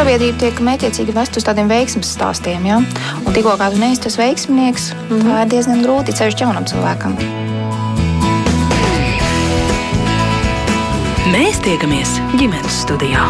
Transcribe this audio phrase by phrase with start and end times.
[0.00, 2.64] sabiedrība tiek mētiecīgi vest uz tādiem veiksmes stāstiem.
[2.64, 2.78] Ja?
[3.20, 5.28] Un tikko kā tu neesi tas veiksminieks, mm -hmm.
[5.28, 7.16] tā ir diezgan grūti ceļš jaunam cilvēkam.
[11.34, 13.28] Mēs tiekamies ģimenes studijā.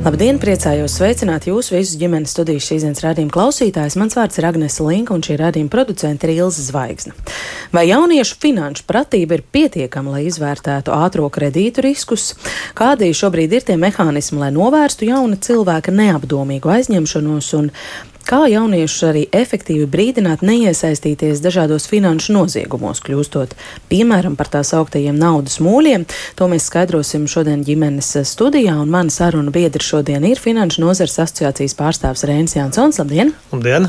[0.00, 3.98] Labdien, priecājos sveicināt jūs visus ģimenes studijas šīs dienas rādījuma klausītājus.
[4.00, 7.12] Mans vārds ir Agnese Linka un šī rādījuma producente ir Ilza Zvaigzne.
[7.70, 12.32] Vai jauniešu finanšu pratība ir pietiekama, lai izvērtētu ātro kredītu riskus?
[12.74, 17.70] Kādi šobrīd ir tie mehānismi, lai novērstu jauna cilvēka neapdomīgu aizņemšanos un
[18.28, 23.56] Kā jauniešus arī efektīvi brīdināt neiesaistīties dažādos finanšu noziegumos, kļūstot
[23.90, 26.04] piemēram par tā sauktajiem naudas mūļiem,
[26.38, 31.76] to mēs skaidrosim šodien ģimenes studijā, un mana saruna biedra šodien ir Finanšu nozars asociācijas
[31.78, 33.00] pārstāvs Rēns Jansons.
[33.02, 33.34] Labdien!
[33.54, 33.88] Labdien!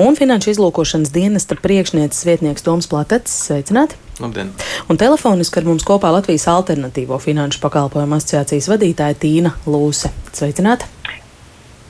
[0.00, 3.38] Un Finanšu izlūkošanas dienesta priekšnieces vietnieks Toms Platecis.
[3.50, 4.00] Sveicināti!
[4.20, 4.50] Labdien!
[4.88, 10.12] Un telefoniski ar mums kopā Latvijas alternatīvo finanšu pakalpojumu asociācijas vadītāja Tīna Lūse.
[10.32, 10.95] Sveicināti!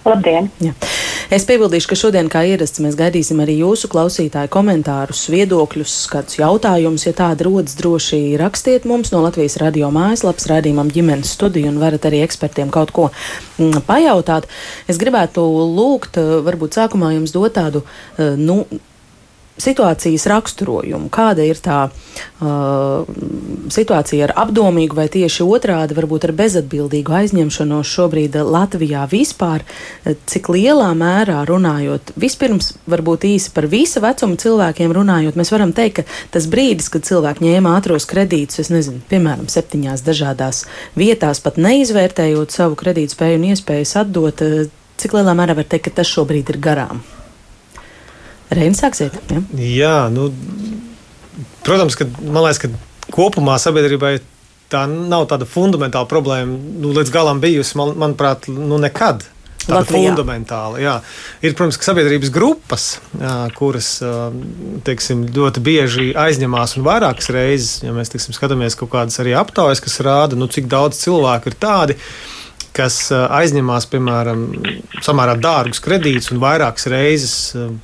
[0.06, 0.50] Labdien!
[0.62, 0.72] Jā.
[1.34, 7.08] Es piebildīšu, ka šodien, kā ierasts, mēs gaidīsim arī jūsu klausītāju komentārus, viedokļus, kādus jautājumus.
[7.08, 12.06] Ja tādi rodas, droši rakstiet mums no Latvijas radio mājaslapas rādījumam ģimenes studiju un varat
[12.06, 14.46] arī ekspertiem kaut ko mm, pajautāt.
[14.86, 15.42] Es gribētu
[15.74, 17.82] lūgt, varbūt sākumā jums dot tādu,
[18.20, 18.62] eh, nu,
[19.60, 21.08] situācijas raksturojumu.
[21.12, 23.06] Kāda ir tā uh,
[23.72, 29.64] situācija ar apdomīgu vai tieši otrādi, varbūt ar bezatbildīgu aizņemšanos šobrīd Latvijā vispār,
[30.28, 36.02] cik lielā mērā runājot, vispirms varbūt īsi par visa vecuma cilvēkiem runājot, mēs varam teikt,
[36.02, 40.64] ka tas brīdis, kad cilvēki ņēma ātros kredītus, es nezinu, piemēram, septiņās dažādās
[40.98, 44.44] vietās, pat neizvērtējot savu kredītspēju un iespējas atdot,
[45.00, 47.04] cik lielā mērā var teikt, ka tas šobrīd ir garām?
[48.54, 49.16] Reinis, sāksiet.
[49.32, 49.42] Ja?
[49.58, 50.30] Jā, nu,
[51.66, 54.16] protams, ka man liekas, ka kopumā sabiedrībai
[54.72, 59.26] tā nav tāda fundamentāla problēma, nu, līdz galam bijusi, man, manuprāt, nu, nekad.
[59.66, 60.12] Tāda Latvijā.
[60.12, 60.78] fundamentāla.
[60.78, 60.92] Jā.
[61.42, 62.84] Ir, protams, sabiedrības grupas,
[63.18, 63.88] jā, kuras
[64.86, 69.82] teiksim, ļoti bieži aizņemās un vairākas reizes, ja mēs teiksim, skatāmies kaut kādas arī aptaujas,
[69.82, 71.98] kas rāda, nu, cik daudz cilvēku ir tādi,
[72.76, 74.46] kas aizņemās, piemēram,
[75.04, 77.36] samērā dārgus kredītus un vairākas reizes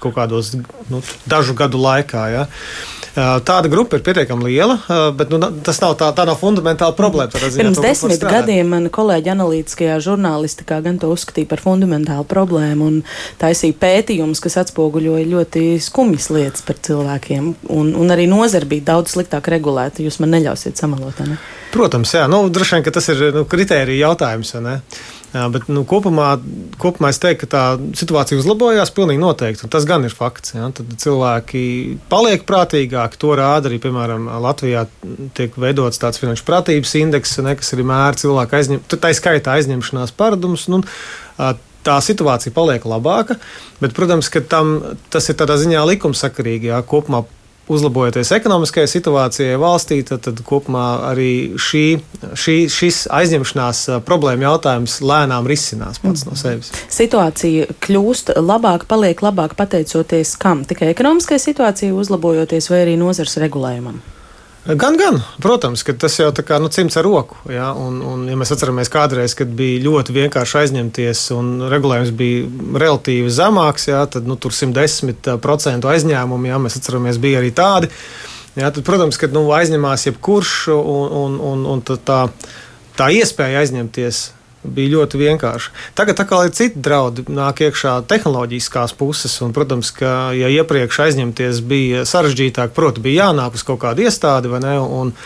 [0.03, 0.53] kaut kādos
[0.92, 2.26] nu, dažu gadu laikā.
[2.34, 2.47] Ja.
[3.12, 4.78] Tāda grupa ir pietiekami liela,
[5.16, 7.28] bet nu, tas nav tā, tā nav fundamentāla problēma.
[7.28, 12.88] Ziņā, Pirms to, desmit gadiem man kolēģi analītiskajā žurnālistikā gan to uzskatīja par fundamentālu problēmu
[12.88, 13.00] un
[13.42, 17.52] taisīja pētījumus, kas atspoguļoja ļoti skumjas lietas par cilvēkiem.
[17.76, 20.00] Un, un arī nozara bija daudz sliktāk regulēta.
[20.06, 21.20] Jūs man neļausiet samalot.
[21.28, 21.36] Ne?
[21.74, 24.56] Protams, jā, nu, droši vien tas ir nu, kritērija jautājums.
[25.32, 26.34] Jā, bet nu, kopumā,
[26.81, 27.62] kopumā es teiktu, ka tā
[27.97, 29.70] situācija uzlabojās pilnīgi noteikti.
[29.72, 30.53] Tas gan ir fakts.
[30.53, 30.69] Ja?
[30.76, 31.62] Tad cilvēki
[32.12, 33.20] paliek prātīgāki.
[33.22, 34.84] To rāda arī, piemēram, Latvijā
[35.38, 40.12] tiek veidots tāds finanšu prātības indeks, ne, kas arī mēra cilvēku aizņemšanās, tā skaitā aizņemšanās
[40.20, 40.69] paradumus.
[40.72, 40.82] Nu,
[41.82, 43.38] tā situācija paliek labāka,
[43.81, 44.76] bet, protams, ka tam,
[45.12, 46.75] tas ir tādā ziņā likumsakarīgi.
[46.75, 47.25] Jā, kopumā
[47.70, 51.84] uzlabojoties ekonomiskajai situācijai valstī, tad, tad kopumā arī šī,
[52.38, 56.30] šī, šis aizņemšanās problēma jautājums lēnām risinās pats mm.
[56.30, 56.72] no sevis.
[56.92, 60.66] Situācija kļūst labāka, paliek labāka pateicoties kam?
[60.68, 64.02] Tikai ekonomiskajai situācijai uzlabojoties vai arī nozars regulējumam?
[64.62, 67.34] Gan, gan, protams, ka tas jau tā kā nu, cimds ar roku.
[67.50, 67.72] Ja?
[67.74, 72.44] Un, un, ja mēs atceramies kādreiz, kad bija ļoti vienkārši aizņemties un regulējums bija
[72.78, 74.04] relatīvi zemāks, ja?
[74.06, 77.90] tad nu, tur 110% aizņēmumu, ja mēs atceramies, bija arī tādi.
[78.54, 78.70] Ja?
[78.70, 82.22] Tad, protams, ka nu, aizņemās jebkurš un, un, un, un tā,
[82.94, 84.22] tā iespēja aizņemties
[84.62, 85.72] bija ļoti vienkārši.
[85.98, 89.34] Tagad atkal ir citi draudi, nāk iekšā tehnoloģiskās puses.
[89.44, 94.52] Un, protams, ka ja iepriekš aizņemties bija sarežģītāk, protams, bija jānāk uz kaut kādu iestādi
[94.52, 94.78] vai ne.
[94.82, 95.16] Un,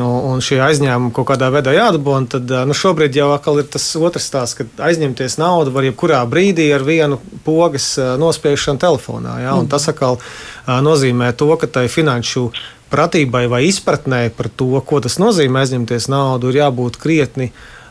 [0.00, 2.14] Un šie aizņēmumi kaut kādā veidā jādabū.
[2.32, 6.80] Tad nu, šobrīd jau ir tas otrs stāsts, ka aizņemties naudu var jebkurā brīdī ar
[6.80, 9.34] vienu pogas nospiešanu telefonā.
[9.44, 9.52] Ja?
[9.52, 9.68] Mm.
[9.68, 10.16] Tas atkal
[10.64, 12.46] nozīmē to, ka tai finanšu
[12.88, 17.81] pratībai vai izpratnē par to, ko tas nozīmē aizņemties naudu, ir jābūt krietni uh,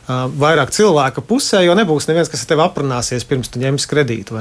[0.41, 4.39] vairāk cilvēka pusē, jo nebūs neviens, kas ar tevi aprunāsies pirms tu ņemsi kredītu.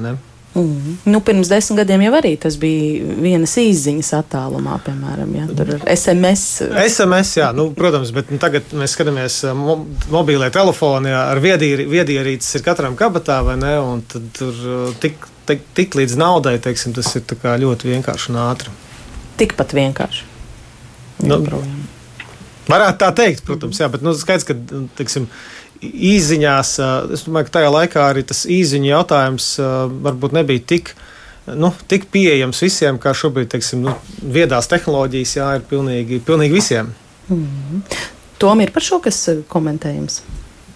[0.55, 0.97] Mm.
[1.07, 5.85] Nu, pirms desmit gadiem jau arī tas bija vienas izziņas attālumā, piemēram, ja, tur ir
[5.93, 6.65] SMS.
[6.91, 9.77] SMS, jā, nu, protams, bet nu, tagad mēs skatāmies mo
[10.11, 14.59] mobilē telefoni ar viedierīces ir katram kabatā, vai ne, un tad tur
[15.03, 18.75] tik, tik, tik līdz naudai, teiksim, tas ir ļoti vienkārši un ātri.
[19.39, 20.27] Tikpat vienkārši.
[21.31, 21.39] Nu,
[22.71, 24.57] varētu tā teikt, protams, jā, bet nu, skaidrs, ka,
[24.99, 25.31] teiksim,
[25.85, 26.73] īziņās,
[27.17, 29.53] es domāju, ka tajā laikā arī tas īziņu jautājums
[30.05, 30.95] varbūt nebija tik.
[31.51, 36.93] Nu, tik pieejams visiem, kā šobrīd, teiksim, nu, viedās tehnoloģijas, jā, ir pilnīgi, pilnīgi visiem.
[37.33, 37.81] Mm.
[38.41, 39.19] Tom ir par šo, kas
[39.51, 40.21] komentējams.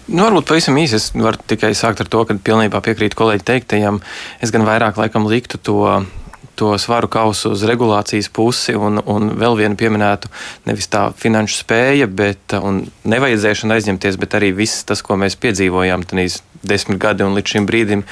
[0.05, 4.03] Nu, varbūt pavisam īsi es varu tikai sākt ar to, ka pilnībā piekrītu kolēģi teiktajam.
[4.45, 5.79] Es gan vairāk laikam liktu to
[6.55, 10.31] to svaru kausu uz regulācijas pusi un, un vēl vienu pieminētu
[10.69, 12.57] nevis tā finanšu spēja, bet
[13.05, 17.69] nevajadzēšana aizņemties, bet arī viss tas, ko mēs piedzīvojām tenīs desmit gadi un līdz šim
[17.69, 18.05] brīdim.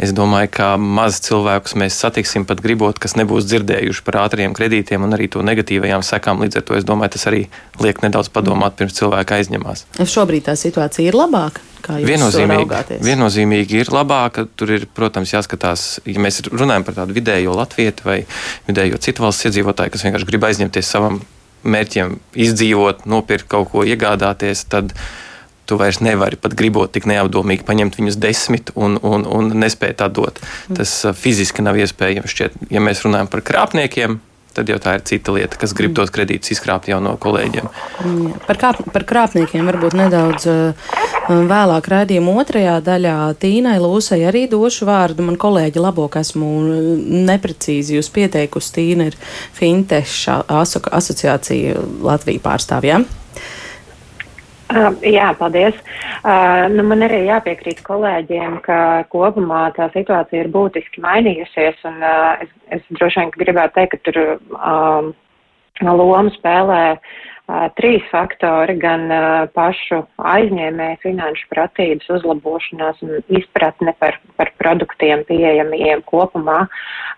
[0.00, 5.06] Es domāju, ka maz cilvēkus mēs satiksim pat gribot, kas nebūs dzirdējuši par ātriem kredītiem
[5.06, 6.44] un arī to negatīvajām sekām.
[6.44, 7.42] Līdz ar to es domāju, tas arī
[7.80, 9.86] liek nedaudz padomāt pirms cilvēka aizņemās.
[10.00, 11.64] Šobrīd tā situācija ir labāka.
[11.80, 14.44] Viennozīmīgi, viennozīmīgi ir labāka.
[14.58, 18.18] Tur ir, protams, jāskatās, ja mēs runājam par tādu vidējo latviešu vai
[18.68, 21.22] vidējo citu valsts iedzīvotāju, kas vienkārši grib aizņemties savam
[21.64, 24.94] mērķiem, izdzīvot, nopirkt kaut ko, iegādāties, tad
[25.70, 30.42] tu vairs nevari pat gribot tik neapdomīgi paņemt viņus desmit un, un, un nespēt atdot.
[30.74, 32.34] Tas uh, fiziski nav iespējams.
[32.34, 34.18] Šķiet, ja mēs runājam par krāpniekiem,
[34.56, 35.98] tad jau tā ir cita lieta, kas grib mm.
[36.00, 37.68] tos kredītus izkrāpt jau no kolēģiem.
[38.02, 40.90] Mm, par, kāp, par krāpniekiem varbūt nedaudz uh,
[41.30, 45.28] vēlāk raidījuma otrajā daļā Tīnai Lūsai arī došu vārdu.
[45.28, 46.50] Man kolēģi labo, ka esmu
[47.30, 48.74] neprecīzi jūs pieteikusi.
[48.80, 49.22] Tīna ir
[49.54, 53.06] Finteša asociācija Latvija pārstāvjām.
[53.06, 53.19] Ja?
[54.70, 55.74] Uh, jā, paldies.
[56.22, 58.76] Uh, nu, man arī jāpiekrīt kolēģiem, ka
[59.10, 64.04] kopumā tā situācija ir būtiski mainījusies, un uh, es, es droši vien gribētu teikt, ka
[64.06, 64.20] tur
[64.60, 65.10] um,
[65.82, 67.18] lomu spēlē uh,
[67.78, 69.08] trīs faktori- gan
[69.54, 76.66] pašu aizņēmēju finanšu pratības uzlabošanās un izpratne par, par produktiem pieejamiem kopumā.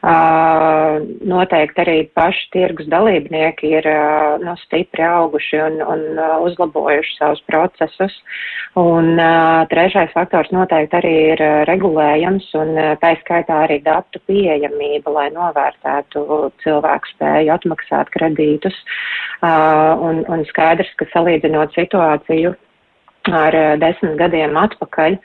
[0.02, 3.88] Noteikti arī paši tirgus dalībnieki ir
[4.42, 8.16] no, stipri auguši un, un uzlabojuši savus procesus.
[8.74, 9.20] Un
[9.68, 16.24] trešais faktors noteikti arī ir regulējams un tā skaitā arī datu pieejamība, lai novērtētu
[16.64, 18.78] cilvēku spēju atmaksāt kredītus.
[19.42, 22.54] Un, un, un skaidrs, ka salīdzinot situāciju
[23.30, 25.18] ar desmit gadiem atpakaļ,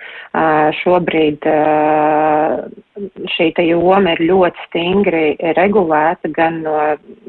[0.81, 1.47] šobrīd
[3.35, 5.23] šī joma ir ļoti stingri
[5.57, 6.75] regulēta gan no,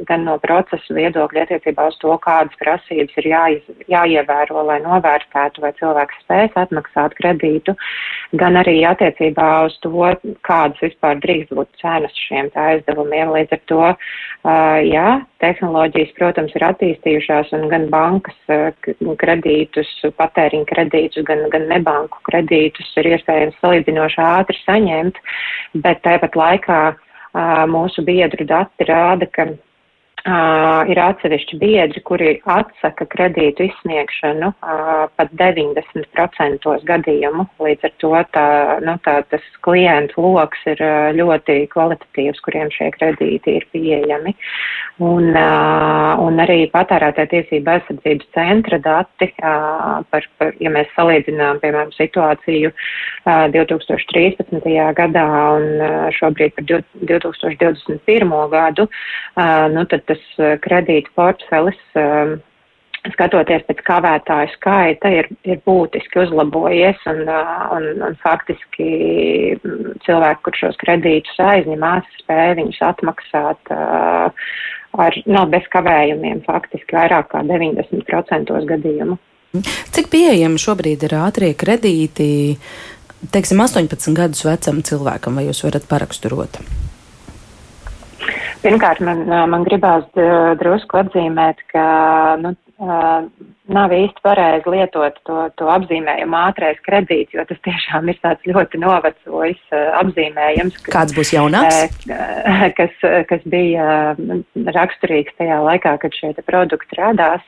[0.09, 3.63] gan no procesa viedokļa attiecībā uz to, kādas prasības ir jāiz,
[3.93, 7.77] jāievēro, lai novērtētu, vai cilvēks spēs atmaksāt kredītu,
[8.41, 9.93] gan arī attiecībā uz to,
[10.47, 13.33] kādas vispār drīkst būt cenas šiem aizdevumiem.
[13.35, 13.83] Līdz ar to,
[14.89, 15.09] jā,
[15.45, 18.39] tehnoloģijas, protams, ir attīstījušās un gan bankas
[19.21, 19.91] kredītus,
[20.59, 25.19] patēriņa kredītus, gan, gan nebanku kredītus ir iespējams salīdzinoši ātri saņemt
[25.75, 26.97] bet tāpat laikā
[27.69, 29.47] mūsu biedru dati rāda, ka
[30.27, 37.45] Uh, ir atsevišķi biedri, kuri atsaka kredītu izsniegšanu uh, pat 90% gadījumu.
[37.63, 38.49] Līdz ar to tā,
[38.83, 44.35] nu, tā, tas klientu loks ir uh, ļoti kvalitatīvs, kuriem šie kredīti ir pieejami.
[44.99, 51.63] Un, uh, un arī patērētāja tiesība aizsardzības centra dati, uh, par, par, ja mēs salīdzinām,
[51.63, 54.67] piemēram, situāciju uh, 2013.
[54.99, 58.37] gadā un uh, šobrīd par 2021.
[58.51, 62.37] gadu, uh, nu, tad tas tas eh, kredīta portfelis, eh,
[63.15, 68.91] skatoties pēc kavētāju skaita, ir, ir būtiski uzlabojies un, eh, un, un faktiski
[69.59, 77.33] mm, cilvēki, kur šos kredītus aizņemās, spēja viņus atmaksāt ar, no, bez kavējumiem, faktiski vairāk
[77.35, 79.19] kā 90% gadījumu.
[79.95, 82.59] Cik pieejami šobrīd ir ātrie kredīti,
[83.33, 86.61] teiksim, 18 gadus vecam cilvēkam, vai jūs varat paraksturot?
[88.63, 90.07] Pirmkārt, man, man gribās
[90.61, 91.85] drusku atzīmēt, ka
[92.43, 98.47] nu, nav īsti pareizi lietot to, to apzīmējumu ātrais kredīts, jo tas tiešām ir tāds
[98.47, 100.79] ļoti novecojis apzīmējums.
[100.87, 101.99] Kas, Kāds būs jaunāks?
[102.79, 102.95] Kas,
[103.31, 104.15] kas bija
[104.79, 107.43] raksturīgs tajā laikā, kad šie produkti radās.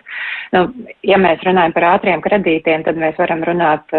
[0.54, 0.66] Nu,
[1.06, 3.94] ja mēs runājam par ātriem kredītiem, tad mēs varam runāt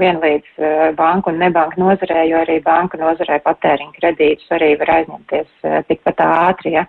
[0.00, 5.66] vienlīdz eh, banku un nebanku nozarē, jo arī banku nozarē patēriņa kredītus arī var aizņemties
[5.68, 6.74] eh, tikpat ātri.
[6.76, 6.84] Ja?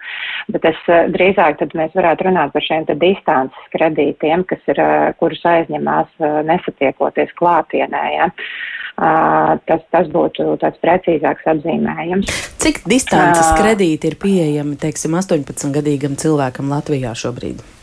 [0.52, 4.82] Bet es eh, drīzāk tad mēs varētu runāt par šiem te distances kredītiem, kas ir,
[5.20, 8.04] kurus aizņemās nesatiekoties klātienē.
[8.16, 8.32] Ja?
[8.96, 12.32] Tas, tas būtu tāds precīzāks apzīmējums.
[12.64, 17.75] Cik distances kredīti ir pieejami, teiksim, 18-gadīgam cilvēkam Latvijā šobrīd?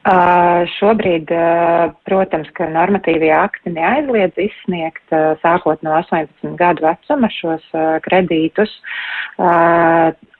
[0.00, 7.28] Uh, šobrīd, uh, protams, ka normatīvie akti neaizliedz izsniegt uh, sākot no 18 gadu vecuma
[7.36, 7.66] šos
[8.06, 8.72] kredītus.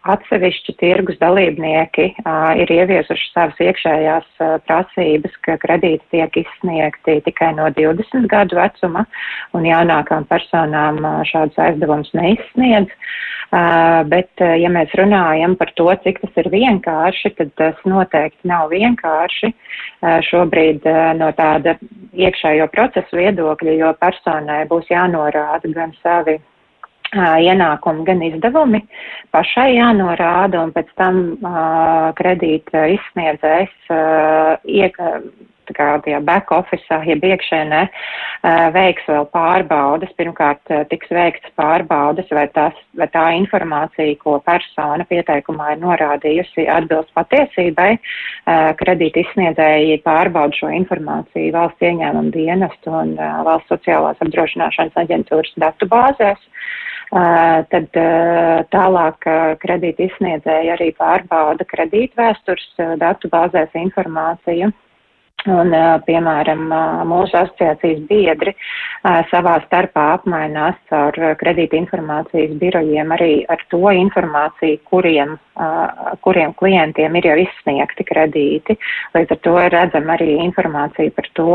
[0.08, 7.50] Atsevišķi tirgus dalībnieki uh, ir ieviesuši savas iekšējās uh, prasības, ka kredīti tiek izsniegti tikai
[7.58, 9.04] no 20 gadu vecuma,
[9.52, 12.96] un jaunākām personām uh, šādus aizdevumus neizsniedz.
[13.50, 18.48] Uh, bet, uh, ja mēs runājam par to, cik tas ir vienkārši, tad tas noteikti
[18.48, 21.76] nav vienkārši uh, šobrīd uh, no tāda
[22.16, 26.38] iekšējo procesu viedokļa, jo personai būs jānorāda gan savi
[27.14, 28.84] ienākumi, gan izdevumi
[29.34, 34.98] pašai jānorāda, un pēc tam uh, kredīta izsniedzējs uh, iek,
[35.70, 40.10] kā tajā back office, jeb iekšēnē, uh, veiks vēl pārbaudas.
[40.18, 46.66] Pirmkārt, uh, tiks veikts pārbaudas, vai, tās, vai tā informācija, ko persona pieteikumā ir norādījusi,
[46.70, 47.92] atbilst patiesībai.
[47.96, 55.54] Uh, kredīta izsniedzēji pārbauda šo informāciju valsts ieņēmuma dienestu un uh, valsts sociālās apdrošināšanas aģentūras
[55.58, 56.50] datu bāzēs.
[57.10, 57.96] Tad
[58.70, 59.26] tālāk
[59.62, 62.68] kredīta izsniedzēja arī pārbauda kredītvēstures
[63.02, 64.70] datu bāzēs informāciju.
[65.48, 65.72] Un,
[66.04, 66.66] piemēram,
[67.08, 68.52] mūsu asociācijas biedri
[69.30, 75.38] savā starpā apmainās ar kredīta informācijas birojiem arī ar to informāciju, kuriem,
[76.20, 78.76] kuriem klientiem ir jau izsniegti kredīti.
[79.16, 81.50] Līdz ar to redzam arī informāciju par to,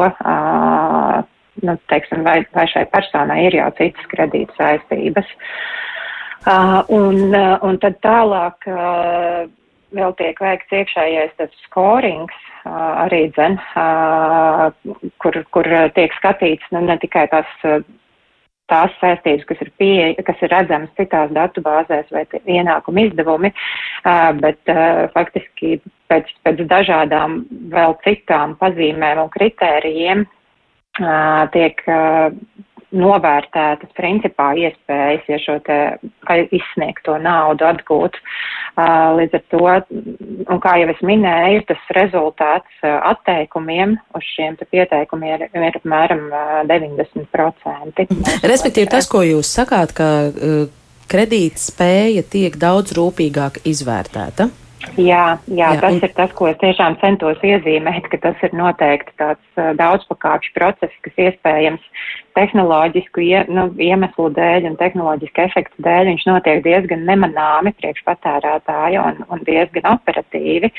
[1.64, 5.30] nu, teiksim, vai, vai šai personai ir jau citas kredīta saistības.
[6.46, 9.46] Uh, un, uh, un tad tālāk uh,
[9.96, 12.36] vēl tiek veikts iekšējais tas skorings,
[12.66, 14.68] uh, arī dzen, uh,
[15.24, 17.50] kur, kur tiek skatīts nu, ne tikai tās,
[18.70, 19.98] tās saistības, kas ir, pie,
[20.28, 23.54] kas ir redzamas citās datubāzēs vai ienākuma izdevumi,
[24.06, 25.80] uh, bet uh, faktiski
[26.12, 27.44] pēc, pēc dažādām
[27.74, 30.28] vēl citām pazīmēm un kritērijiem
[31.54, 31.82] tiek
[32.96, 35.78] novērtētas principā iespējas, ja šo te
[36.56, 38.18] izsniegto naudu atgūt.
[38.76, 39.62] Līdz ar to,
[40.52, 46.28] un kā jau es minēju, tas rezultāts atteikumiem uz šiem te pieteikumiem ir, ir apmēram
[46.72, 48.08] 90%.
[48.44, 50.10] Respektīvi tas, ko jūs sakāt, ka
[51.12, 54.50] kredītspēja tiek daudz rūpīgāk izvērtēta.
[54.96, 56.04] Jā, jā, jā, tas un...
[56.06, 61.26] ir tas, ko es tiešām centos iezīmēt, ka tas ir noteikti tāds daudzpakāpju process, kas
[61.28, 61.84] iespējams
[62.36, 69.04] tehnoloģisku ie, nu, iemeslu dēļ un tehnoloģisku efektu dēļ viņš notiek diezgan nemanāmi priekš patērētāja
[69.08, 70.72] un, un diezgan operatīvi,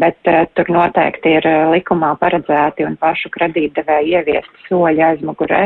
[0.00, 5.62] bet uh, tur noteikti ir likumā paredzēti un pašu kredītdevēju ieviesti soļi aizmugurē.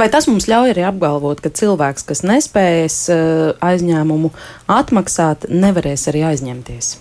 [0.00, 4.34] Vai tas mums ļauj arī apgalvot, ka cilvēks, kas nespējas uh, aizņēmumu
[4.80, 6.96] atmaksāt, nevarēs arī aizņemties?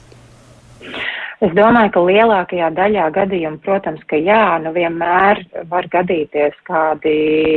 [1.41, 5.39] Es domāju, ka lielākajā daļā gadījumu, protams, ka jā, nu vienmēr
[5.71, 7.13] var gadīties kādi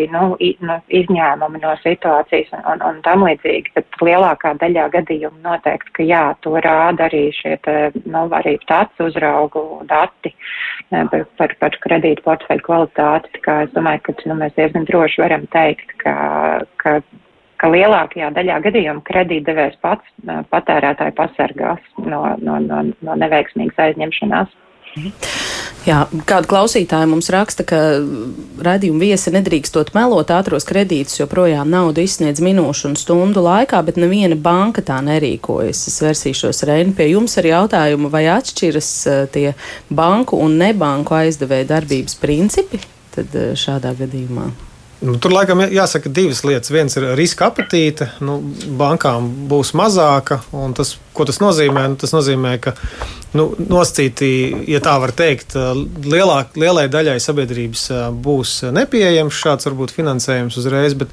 [0.09, 0.23] nu,
[0.65, 6.07] nu, izņēmumi no situācijas un, un, un tam līdzīgi, bet lielākā daļā gadījumu noteikti, ka
[6.09, 7.77] jā, to rāda arī šie, te,
[8.09, 10.33] nu, arī tāds uzraugu dati
[10.89, 13.35] par, par, par kredītu portfeļu kvalitāti.
[13.37, 16.17] Tā kā es domāju, ka nu, mēs diezgan droši varam teikt, ka,
[16.81, 17.03] ka
[17.61, 20.11] ka lielākajā daļā gadījumu kredītdevējs pats
[20.53, 24.61] patērētāju pasargās no, no, no, no neveiksmīgas aizņemšanās.
[25.85, 27.79] Jā, kāda klausītāja mums raksta, ka
[28.65, 34.39] radījuma viesi nedrīkstot melot ātros kredītus, joprojām naudu izsniedz minūšu un stundu laikā, bet neviena
[34.39, 35.83] banka tā nerīkojas.
[35.91, 38.93] Es versīšos Reini pie jums ar jautājumu, vai atšķiras
[39.35, 39.51] tie
[39.93, 42.81] banku un nebanku aizdevēja darbības principi
[43.15, 44.49] tad šādā gadījumā.
[45.05, 46.71] Nu, tur laikam jāsaka divas lietas.
[46.73, 48.39] Viens ir riska apetīte, nu,
[48.81, 50.39] bankām būs mazāka.
[50.79, 51.83] Tas, ko tas nozīmē?
[51.93, 52.73] Nu, tas nozīmē, ka
[53.37, 54.31] nu, nosacīti,
[54.71, 55.59] ja tā var teikt,
[56.09, 57.85] lielāk, lielai daļai sabiedrības
[58.25, 60.97] būs nepieejams šāds varbūt finansējums uzreiz.
[60.97, 61.13] Bet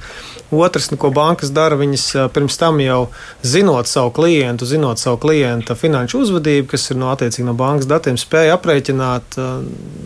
[0.56, 3.02] otrs, nu, ko bankas dara, viņas pirms tam jau
[3.44, 8.56] zinot savu klientu, zinot savu klienta finanšu uzvedību, kas ir no, no bankas datiem, spēja
[8.56, 9.42] aprēķināt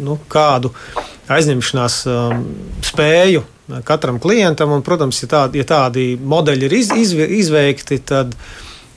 [0.02, 0.74] nu, kādu
[1.30, 2.06] aizņemšanās
[2.90, 3.52] spēju
[3.88, 4.74] katram klientam.
[4.76, 8.38] Un, protams, ja tādi, ja tādi modeļi ir iz, iz, izveikti, tad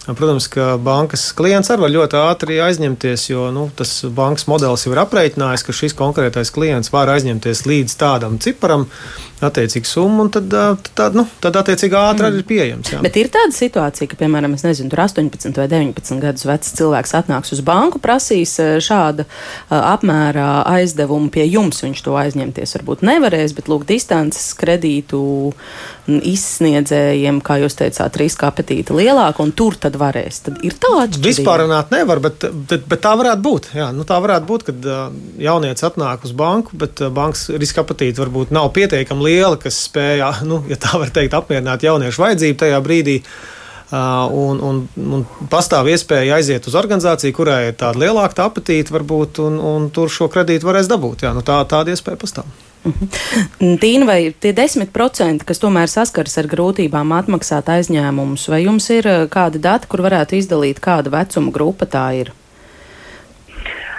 [0.09, 4.95] Protams, ka bankas klients arī var ļoti ātri aizņemties, jo nu, tas bankas modelis jau
[4.95, 8.87] ir aprēķinājis, ka šis konkrētais klients var aizņemties līdz tādam ciparam
[9.45, 10.55] attiecīgu summu, un tad,
[10.99, 12.39] tad, nu, tad attiecīgi ātri mm.
[12.39, 12.93] ir pieejams.
[12.95, 13.01] Jā.
[13.05, 17.63] Bet ir tāda situācija, ka, piemēram, nezinu, 18 vai 19 gadus vecs cilvēks atnāks uz
[17.67, 19.29] banku, prasīs šāda
[19.71, 21.83] apmērā aizdevumu pie jums.
[21.85, 25.23] Viņš to aizņemties varbūt nevarēs, bet lūk, distances kredītu
[26.09, 30.43] izsniedzējiem, kā jūs teicāt, riska apetīte lielāka, un tur tad varēs.
[30.47, 31.21] Tad ir tāds.
[31.23, 33.71] Vispār runāt nevar, bet, bet, bet tā varētu būt.
[33.77, 34.89] Jā, nu, tā varētu būt, kad
[35.43, 40.63] jaunieci atnāk uz banku, bet bankas riska apetīte varbūt nav pietiekami liela, kas spēja, nu,
[40.71, 43.23] ja tā var teikt, apmierināt jauniešu vajadzību tajā brīdī.
[43.89, 49.57] Un, un, un pastāv iespēja aiziet uz organizāciju, kurai ir tāda lielāka apetīte, varbūt, un,
[49.65, 51.25] un tur šo kredītu varēs dabūt.
[51.25, 52.51] Jā, nu tā, tāda iespēja pastāv.
[52.85, 53.79] Mhm.
[53.81, 59.63] Tīna, vai tie 10%, kas tomēr saskaras ar grūtībām atmaksāt aizņēmumus, vai jums ir kādi
[59.65, 62.35] dati, kur varētu izdalīt, kāda vecuma grupa tā ir?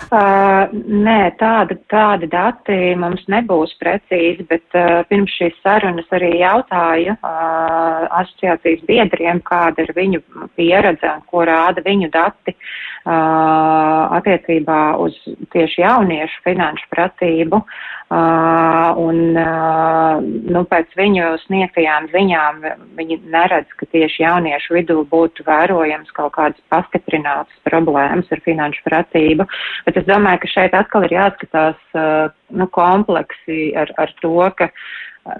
[0.10, 7.14] Uh, nē, tāda, tādi dati mums nebūs precīzi, bet uh, pirms šīs sarunas arī jautāju
[7.14, 10.24] uh, asociācijas biedriem, kāda ir viņu
[10.58, 15.14] pieredze un ko rāda viņu dati uh, attiecībā uz
[15.54, 17.62] tieši jauniešu finanšu pratību.
[17.62, 22.64] Uh, un uh, nu, pēc viņu sniegtajām ziņām
[22.98, 29.46] viņi neredz, ka tieši jauniešu vidū būtu vērojams kaut kādas pastiprinātas problēmas ar finanšu pratību.
[29.86, 34.72] Bet es domāju, ka šeit atkal ir jāskatās uh, nu, kompleksi ar, ar to, ka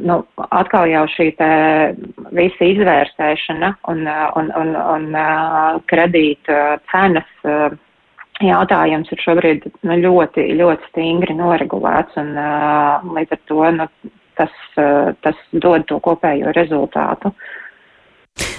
[0.06, 0.22] nu,
[0.54, 1.32] atkal jau šī
[2.38, 4.06] visa izvērtēšana un,
[4.38, 7.30] un, un, un kredīta cenas
[8.44, 13.88] jautājums ir šobrīd nu, ļoti, ļoti stingri noregulēts, un uh, līdz ar to nu,
[14.40, 17.34] tas, uh, tas dod to kopējo rezultātu.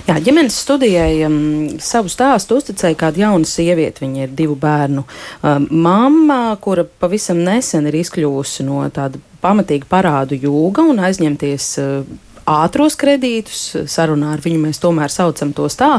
[0.04, 1.36] Jā, ģimenes studijai um,
[1.80, 4.02] savu stāstu uzticēja kāda jauna sieviete.
[4.04, 10.36] Viņa ir divu bērnu um, mamma, kura pavisam nesen ir izkļuvusi no tāda pamatīga parādu
[10.36, 12.02] jūga un aizņemties uh,
[12.50, 13.62] ātros kredītus.
[13.90, 15.92] Sarunā ar viņu mēs tomēr saucam tos tā.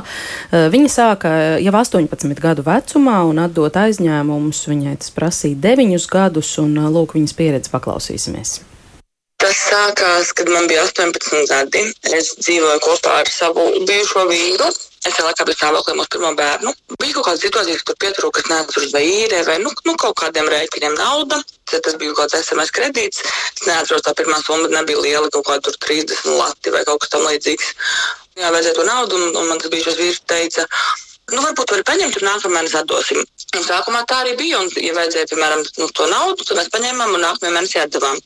[0.52, 4.66] Eh, viņa sāka jau 18 gadu vecumā un atdot aizņēmumus.
[4.72, 8.71] Viņai tas prasīja 9 gadus, un eh, lūk, viņas pieredzi paklausīsimies.
[9.72, 11.82] Sākās, kad man bija 18 gadi.
[12.12, 14.66] Es dzīvoju kopā ar savu bijušo vīru.
[15.08, 16.74] Es jau laikā biju stāvoklī mūsu pirmo bērnu.
[17.00, 20.98] Bija kaut kādas situācijas, kur pietrūka, neatceros vai īrē, vai nu, nu, kaut kādiem rēķiniem
[21.00, 21.40] nauda.
[21.72, 23.24] Tas bija kaut kāds SMS kredīts.
[23.24, 27.24] Es neatceros, tā pirmā summa nebija liela, kaut kāda 30 lati vai kaut kas tam
[27.30, 27.72] līdzīgs.
[28.44, 30.68] Jā, vajadzēja to naudu, un, un man tas bijušais vīrs teica,
[31.32, 33.24] nu, varbūt vari paņemt, un nākamā mēnesī atdosim.
[33.56, 37.18] Un sākumā tā arī bija, un, ja vajadzēja, piemēram, nu, to naudu, tad mēs paņēmām
[37.18, 38.20] un nākamajā mēnesī atdevām.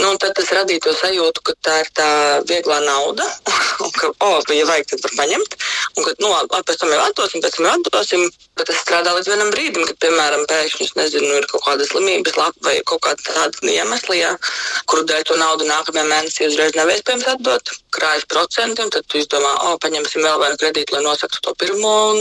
[0.00, 2.06] Nu, tad tas radīja to sajūtu, ka tā ir tā
[2.48, 3.26] vieglā nauda,
[3.84, 5.56] un ka, oh, ja vajag, tad var paņemt.
[5.98, 8.24] Un ka, nu, pēc tam jau atdosim, pēc tam jau atdosim.
[8.56, 12.68] Bet tas strādā līdz vienam brīdim, kad, piemēram, pēkšņi, nezinu, ir kaut kāda slimības lapa
[12.70, 14.34] vai kaut kāda tāda iemesla, jā,
[14.88, 17.76] kuru dēļ to naudu nākamajā mēnesī uzreiz nav iespējams atdot.
[17.92, 21.94] Krājas procentiem, tad tu izdomā, o, oh, paņemsim vēl vienu kredītu, lai nosaktu to pirmo
[22.12, 22.20] un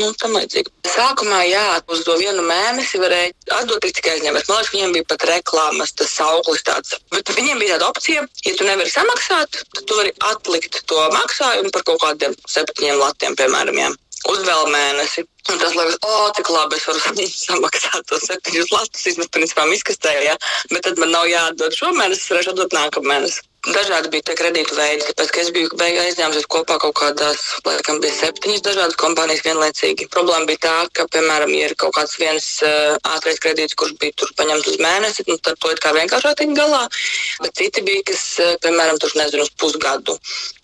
[0.00, 0.72] nu, tam līdzīgi.
[0.94, 4.48] Sākumā, jā, uz to vienu mēnesi varēja atdot tikai aizņemt.
[4.48, 8.52] Man liekas, viņiem bija pat reklāmas, tas sauklis tāds Bet viņiem bija tāda opcija, ja
[8.58, 13.78] tu nevari samaksāt, tad tu vari atlikt to maksājumu par kaut kādiem septiņiem latiem, piemēram,
[13.78, 13.90] jā,
[14.32, 15.24] uz vēl mēnesi.
[15.52, 17.02] Un tas liekas, o, cik labi es varu
[17.46, 20.36] samaksāt tos septiņus latus, izmet principā izkastē, ja?
[20.72, 23.44] bet tad man nav jāatdod šo mēnesi, es varēšu atdot nākamā mēnesi.
[23.64, 28.12] Dažādi bija tie kredītu veidi, tāpēc, ka es biju aizņēmusies kopā kaut kādās, laikam, bija
[28.18, 30.10] septiņas dažādas kompānijas vienlaicīgi.
[30.12, 34.12] Problēma bija tā, ka, piemēram, ja ir kaut kāds viens uh, ātrais kredīts, kurš bija
[34.20, 36.82] tur paņemts uz mēnesi, nu, tad to it kā vienkāršāk tikt galā,
[37.40, 40.18] bet citi bija, kas, uh, piemēram, tur nezinu, uz pusgadu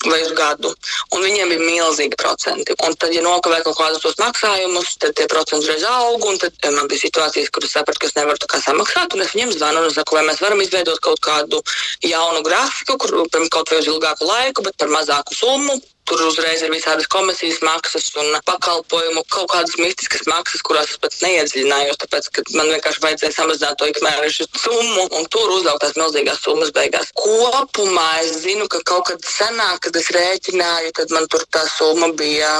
[0.04, 0.74] vai uz gadu,
[1.16, 2.76] un viņiem bija milzīgi procenti.
[2.84, 6.56] Un tad, ja nokavē kaut kādus tos maksājumus, tad tie procenti uzreiz aug, un tad
[6.64, 9.52] ja man bija situācijas, kuras sapratu, ka es nevaru tā kā samaksāt, un es viņiem
[9.56, 11.60] zvanu un saku, vai mēs varam izveidot kaut kādu
[12.04, 15.80] jaunu grafiku laiku, kur kaut vai uz ilgāku laiku, bet par mazāku summu.
[16.10, 21.14] Tur uzreiz ir visādas komisijas maksas un pakalpojumu, kaut kādas mistiskas maksas, kurās es pat
[21.22, 26.42] neiedziļinājos, tāpēc, ka man vienkārši vajadzēja samazināt to ikmēneša summu, un tur uzlikt tās milzīgās
[26.42, 27.12] summas beigās.
[27.14, 32.10] Kopumā es zinu, ka kaut kad senāk, kad es rēķināju, tad man tur tā summa
[32.18, 32.56] bija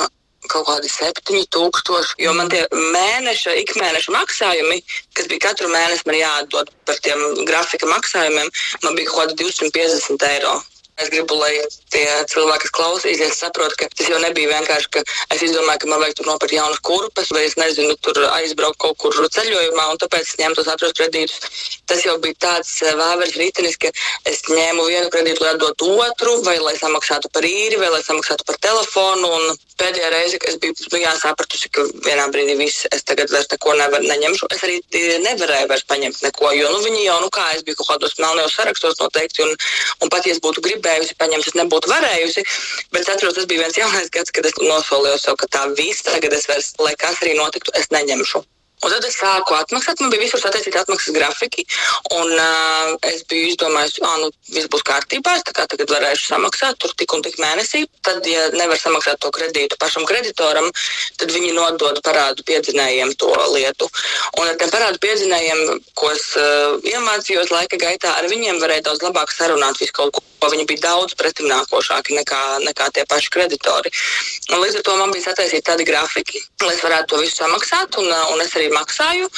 [0.48, 4.80] kaut kādi 7000, jo man tie mēneša, ikmēneša maksājumi,
[5.16, 8.52] kas bija katru mēnesi man jāatdod par tiem grafika maksājumiem,
[8.84, 10.60] man bija kaut kādi 250 eiro.
[11.00, 11.54] Es gribu, lai
[11.88, 16.02] tie cilvēki, kas klausīsies, saprot, ka tas jau nebija vienkārši, ka es izdomāju, ka man
[16.02, 20.26] vajag tur nopirkt jaunas kurpes, vai es nezinu, tur aizbraukt kaut kur ceļojumā, un tāpēc
[20.26, 21.40] es ņēmu tos atros kredītus.
[21.88, 23.94] Tas jau bija tāds eh, vēvers ritenis, ka
[24.28, 28.44] es ņēmu vienu kredītu, lai atdotu otru, vai lai samaksātu par īri, vai lai samaksātu
[28.50, 29.32] par telefonu.
[29.40, 33.48] Un pēdējā reize, kad es biju jā, sapratusi, ka vienā brīdī viss, es tagad vairs
[33.52, 34.50] neko nevaru neņemšu.
[34.56, 37.80] Es arī eh, nevarēju vairs paņemt neko, jo nu, viņi jau, nu kā es biju
[37.80, 39.56] kaut kādos melnajos sarakstos noteikti, un,
[40.04, 42.46] un pat ja es būtu gribējusi paņemt, es nebūtu varējusi.
[42.92, 46.06] Bet es atceros, tas bija viens jaunais gads, kad es nosolīju sev, ka tā viss
[46.06, 48.44] tagad es vairs, lai kas arī notiktu, es neņemšu.
[48.80, 51.66] Un tad es sāku atmaksāt, man bija visur sataisīti atmaksas grafiki,
[52.16, 56.94] un uh, es biju izdomājis, ka nu, viss būs kārtībā, es tagad varēšu samaksāt tur
[56.96, 57.84] tik un tik mēnesī.
[58.06, 60.70] Tad, ja nevar samaksāt to kredītu pašam kreditoram,
[61.20, 63.90] tad viņi nodod parādu piedzinējiem to lietu.
[64.40, 65.62] Un ar tiem parādu piedzinējiem,
[66.00, 70.29] ko es uh, iemācījos laika gaitā, ar viņiem varēja daudz labāk sarunāt visu kaut ko
[70.48, 73.92] viņi bija daudz pretimnākošāki nekā, nekā tie paši kreditori.
[74.54, 77.98] Un līdz ar to man bija sataisīti tādi grafiki, lai es varētu to visu samaksāt,
[78.00, 79.28] un, un es arī maksāju.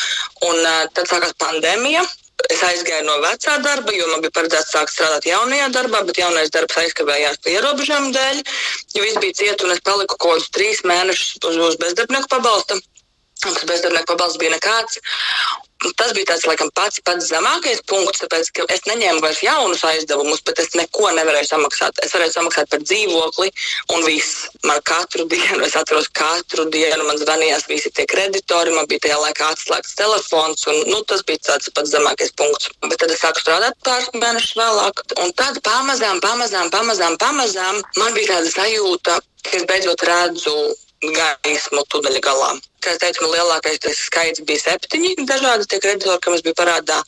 [0.48, 2.04] Un tad sākās pandēmija.
[2.50, 6.50] Es aizgāju no vecā darba, jo man bija paredzēts sākt strādāt jaunajā darbā, bet jaunais
[6.50, 8.40] darbs aizkavējās ierobežojumu dēļ.
[8.96, 12.80] Jo viss bija cieta, un es paliku kaut kādus trīs mēnešus uz, uz bezdarbnieku pabalsta.
[13.42, 14.98] Tas bezdarbnieku pabalsts bija nekāds.
[15.98, 20.42] Tas bija tāds, laikam, pats, pats zemākais punkts, tāpēc, ka es neņēmu vairs jaunus aizdevumus,
[20.46, 21.98] bet es neko nevarēju samaksāt.
[22.06, 23.50] Es varēju samaksāt par dzīvokli,
[23.96, 24.46] un viss.
[24.68, 29.18] Man katru dienu, es atceros, katru dienu man zvanījās visi tie kreditori, man bija tajā
[29.24, 32.70] laikā atslēgts telefons, un nu, tas bija tāds pats zemākais punkts.
[32.86, 38.16] Bet tad es sāku strādāt pāris mēnešus vēlāk, un tad pamazām, pamazām, pamazām, pamazām man
[38.16, 40.56] bija tāda sajūta, ka es beidzot redzu
[41.02, 42.52] gaismu tuneļa galā.
[42.82, 47.00] Kā es teicu, man lielākais skaits bija septiņi dažādi tie kreditori, kam es biju parādā.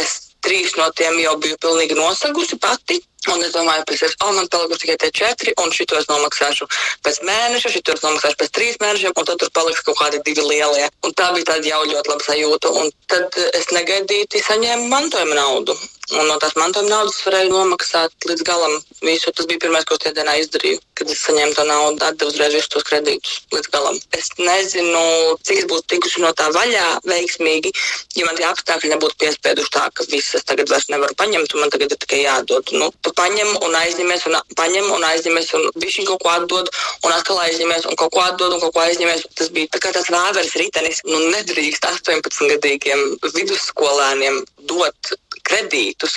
[0.00, 3.00] Es trīs no tiem jau biju pilnīgi nosagusi pati.
[3.26, 6.68] Un es domāju, ka oh, man palikuši tikai tie četri, un šitos nomaksāšu
[7.02, 10.86] pēc mēneša, šitos nomaksāšu pēc trīs mēnešiem, un tad tur paliks kaut kādi divi lielie.
[11.02, 12.74] Un tā bija tāda jau ļoti laba sajūta.
[12.78, 15.74] Un tad es negaidīti saņēmu mantojuma naudu.
[16.08, 19.28] Un no tās mantojuma naudas varēju nomaksāt līdz galam visu.
[19.28, 22.54] Tas bija pirmais, ko es tajā dienā izdarīju, kad es saņēmu to naudu, atdevu uzreiz
[22.56, 23.98] visus tos kredītus līdz galam.
[24.16, 25.02] Es nezinu,
[25.44, 27.74] cik es būtu tikusi no tā vaļā veiksmīgi,
[28.16, 31.66] ja man tie apstākļi nebūtu piespieduši tā, ka viss es tagad vairs nevaru paņemt, un
[31.66, 32.72] man tagad ir tikai jādod.
[32.72, 36.72] Nu, paņem un aizņemies, un paņem un aizņemies, un viņš kaut ko atdod,
[37.04, 39.26] un atkal aizņemies, un kaut ko atdod, un kaut ko aizņemies.
[39.38, 41.02] Tas bija tā kā tāds vāveres ritenis.
[41.08, 43.04] Nu, nedrīkst 18 gadīgiem
[43.34, 45.16] vidusskolēniem dot
[45.48, 46.16] kredītus.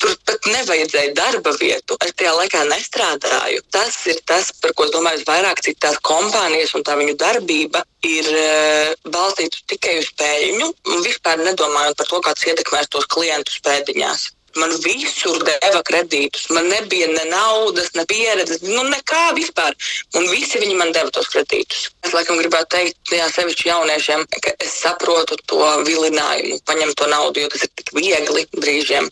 [0.00, 1.96] Tur pat nevajadzēja darba vietu.
[2.04, 3.64] Es tajā laikā nestrādāju.
[3.74, 8.30] Tas ir tas, par ko domāju, vairāk cik tās kompānijas un tā viņu darbība ir
[8.30, 14.30] uh, balstīta tikai uz peļņu un vispār nedomājot par to, kāds ietekmēs tos klientus pēdiņās.
[14.60, 16.46] Man visur deva kredītus.
[16.54, 19.74] Man nebija ne naudas, ne pieredzes, nu nekā vispār.
[20.18, 21.88] Un visi viņi man deva tos kredītus.
[22.06, 27.44] Es laikam gribētu teikt, jā, sevišķi jauniešiem, ka es saprotu to vilinājumu, paņemt to naudu,
[27.44, 29.10] jo tas ir tik viegli brīžiem.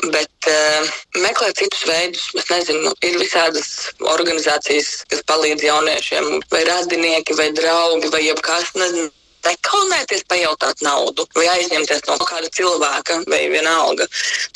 [0.00, 7.36] Bet uh, meklēt citus veidus, es nezinu, ir visādas organizācijas, kas palīdz jauniešiem, vai radinieki,
[7.36, 8.72] vai draugi, vai jebkas.
[8.80, 9.10] Nezinu,
[9.46, 14.06] nekaunēties pajautāt naudu vai aizņemties no kāda cilvēka vai vienalga.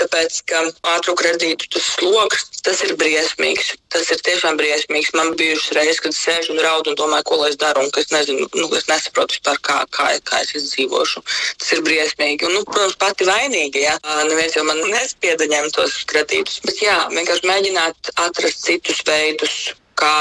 [0.03, 3.75] Tāpēc, ka ātrā kredītu tas sloks, tas ir briesmīgs.
[3.95, 5.13] Tas ir tiešām briesmīgs.
[5.15, 7.93] Man bija bijušas reizes, kad sēžu un raudu un domāju, ko lai es daru, un
[8.01, 11.23] es nezinu, nu, es nesaprotu vispār, kā, kā, kā es izdzīvošu.
[11.61, 12.49] Tas ir briesmīgi.
[12.49, 13.95] Un, nu, protams, pati vainīga, ja
[14.27, 16.61] neviens jau man nespieda ņemt tos kredītus.
[16.67, 19.59] Bet jā, vienkārši mēģināt atrast citus veidus,
[19.99, 20.15] kā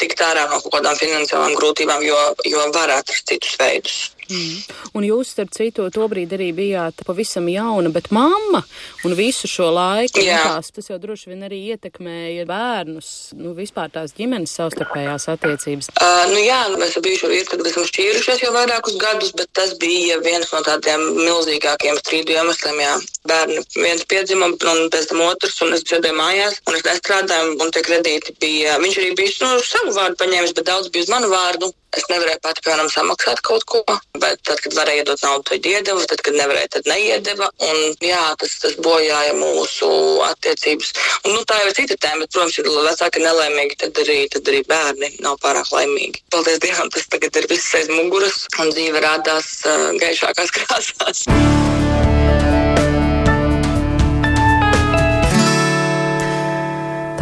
[0.00, 4.00] tikt ārā no kaut kādām finansiālām grūtībām, jo, jo var atrast citus veidus.
[4.32, 4.60] Mm.
[4.96, 8.62] Un jūs, starp citu, tobrīd arī bijāt pavisam jauna, bet mamma
[9.06, 14.14] un visu šo laiku tās, tas jau droši vien arī ietekmēja bērnus, nu, vispār tās
[14.16, 15.90] ģimenes savstarpējās attiecības.
[15.98, 19.74] Uh, nu jā, nu, mēs abi šobrīd, kad esam šķīrušies jau vairākus gadus, bet tas
[19.82, 22.94] bija viens no tādiem milzīgākiem strīdu iemesliem, jā.
[23.28, 27.70] Bērni viens piedzima un pēc tam otrs, un es sēdēju mājās, un es nestrādāju, un
[27.74, 31.30] tie kredīti bija, viņš arī bija nu, savu vārdu paņēmis, bet daudz bija uz manu
[31.30, 31.70] vārdu.
[31.92, 33.82] Es nevarēju pati, piemēram, samaksāt kaut ko,
[34.16, 37.50] bet tad, kad varēja iedot naudu, tad iedeva, tad, kad nevarēja, tad neiedeva.
[37.68, 39.90] Un, jā, tas, tas bojāja mūsu
[40.30, 40.94] attiecības.
[41.26, 44.48] Un, nu, tā jau ir cita tēma, bet, protams, ja vecāki nelaimīgi, tad arī, tad
[44.48, 46.24] arī bērni nav pārāk laimīgi.
[46.32, 51.26] Paldies Dievam, tas tagad ir viss aiz muguras un dzīve rādās uh, gaišākās krāsās.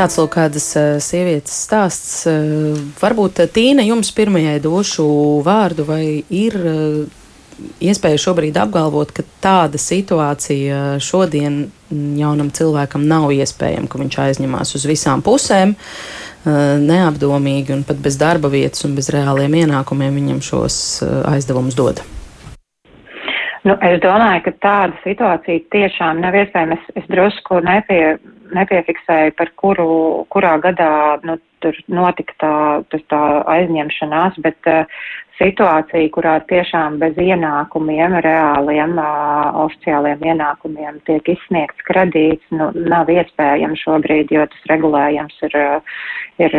[0.00, 0.64] Tāds lūk, kādas
[1.04, 2.22] sievietes stāsts.
[3.02, 5.04] Varbūt Tīna jums pirmajai došu
[5.44, 6.56] vārdu, vai ir
[7.84, 11.66] iespēja šobrīd apgalvot, ka tāda situācija šodien
[12.16, 15.74] jaunam cilvēkam nav iespējama, ka viņš aizņemās uz visām pusēm,
[16.86, 20.80] neapdomīgi un pat bez darba vietas un bez reāliem ienākumiem viņam šos
[21.34, 22.00] aizdevumus dod.
[23.68, 26.78] Nu, es domāju, ka tāda situācija tiešām nav iespējama.
[26.78, 28.16] Es, es drusku nepie,
[28.56, 29.88] nepiefiksēju, par kuru,
[30.32, 30.92] kurā gadā
[31.28, 32.54] nu, tur notika tā,
[33.12, 33.20] tā
[33.52, 35.02] aizņemšanās, bet uh,
[35.40, 43.82] situācija, kurā tiešām bez ienākumiem, reāliem, uh, oficiāliem ienākumiem tiek izsniegts kredīts, nu, nav iespējams
[43.86, 45.56] šobrīd, jo tas regulējums ir,
[46.44, 46.56] ir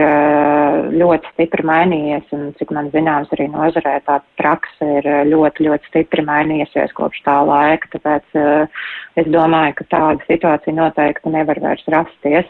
[0.98, 6.26] ļoti stipri mainījies, un cik man zināms, arī nozarē tā praksa ir ļoti, ļoti stipri
[6.28, 8.82] mainījusies kopš tā laika, tāpēc uh,
[9.22, 12.50] es domāju, ka tāda situācija noteikti nevar vairs rasties.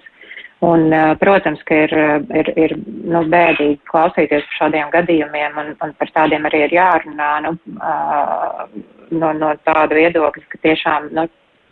[0.62, 1.94] Un, protams, ka ir,
[2.38, 7.30] ir, ir nu, bēdīgi klausīties par šādiem gadījumiem, un, un par tādiem arī ir jārunā
[7.48, 11.26] nu, no, no tāda viedokļa, ka tiešām nu,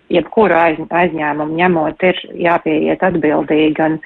[0.10, 3.99] jebkuru aiz, aizņēmumu ņemot, ir jāpieiet atbildīgi un,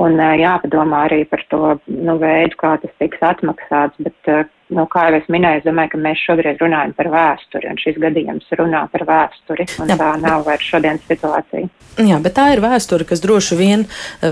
[0.00, 4.00] un jāpadomā arī par to nu, veidu, kā tas tiks atmaksāts.
[4.00, 4.32] Bet,
[4.72, 8.00] nu, kā jau es minēju, es domāju, ka mēs šobrīd runājam par vēsturi, un šis
[8.02, 9.98] gadījums runā par vēsturi, un Jā.
[10.00, 11.70] tā nav vairs šodienas situācija.
[12.00, 13.84] Jā, bet tā ir vēsture, kas droši vien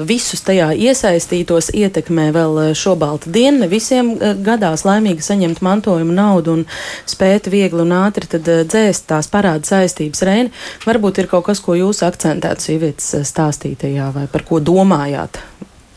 [0.08, 3.64] visus tajā iesaistītos ietekmē vēl šobalta dienu.
[3.64, 6.66] Ne visiem gadās laimīgi saņemt mantojuma naudu un
[7.10, 10.54] spēt viegli un ātri tad dzēst tās parāda saistības reini.
[10.88, 15.42] Varbūt ir kaut kas, ko jūs akcentētu sievietes stāstītajā vai par ko domājāt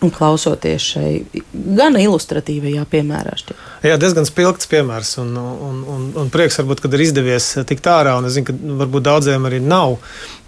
[0.04, 1.10] un klausoties šai
[1.78, 3.36] gan ilustratīvajā piemērā.
[3.39, 3.66] Šķiet.
[3.88, 8.16] Jā, diezgan spilgts piemērs, un, un, un, un prieks, varbūt, kad ir izdevies tikt ārā,
[8.28, 9.98] es zinu, ka varbūt daudziem arī nav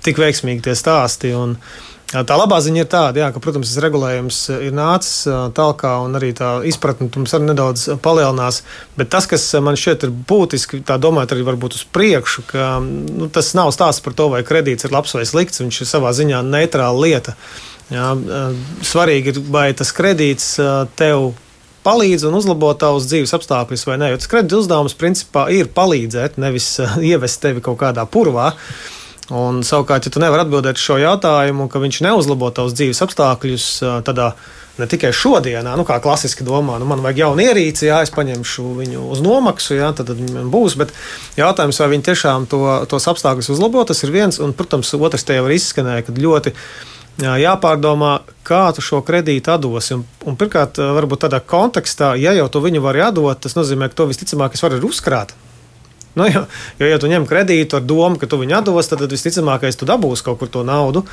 [0.06, 1.34] tik veiksmīgi tie stāsti.
[1.38, 1.58] Un,
[2.06, 5.26] Tā labā ziņa ir tāda, jā, ka, protams, tas regulējums ir nācis
[5.58, 8.62] tālāk, un arī tā izpratne mums arī nedaudz palielinās.
[9.00, 13.30] Bet tas, kas man šķiet ir būtiski, tā domājot arī varbūt uz priekšu, ka nu,
[13.34, 15.63] tas nav stāsts par to, vai kredīts ir labs vai slikts.
[15.63, 17.34] Viņš ir savā ziņā neitrāla lieta.
[17.89, 18.13] Jā,
[18.86, 20.54] svarīgi ir, vai tas kredīts
[21.02, 21.34] tev
[21.86, 24.12] palīdz un uzlabo tavus dzīves apstākļus vai nē.
[24.13, 26.76] Jo tas kredīta uzdevums principā ir palīdzēt, nevis
[27.13, 28.52] ievest tevi kaut kādā purvā.
[29.34, 33.66] Un, savukārt, ja tu nevari atbildēt šo jautājumu, ka viņš neuzlabo tavus dzīves apstākļus,
[34.06, 34.36] tādā
[34.78, 38.66] ne tikai šodienā, nu, kā klasiski domā, nu, man vajag jaunu ierīci, jā, es paņemšu
[38.82, 40.76] viņu uz nomaksu, jā, tad, tad būs.
[40.78, 40.92] Bet
[41.40, 42.62] jautājums, vai viņi tiešām to,
[42.92, 44.38] tos apstākļus uzlabo, tas ir viens.
[44.44, 46.54] Un, protams, otrs te jau ir izskanēja, kad ļoti
[47.24, 49.96] jāpārdomā, kā tu šo kredītu atdosi.
[49.96, 54.04] Un, un pirmkārt, varbūt tādā kontekstā, ja jau tu viņu vari atdot, tas nozīmē, ka
[54.04, 55.34] to visticamāk es varu uzkrāt.
[56.15, 56.45] Nu, jo,
[56.80, 59.88] jo, ja tu ņem kredītu ar domu, ka tu viņu atdos, tad, tad visticamākais tu
[59.89, 61.04] dabūsi kaut kur to naudu.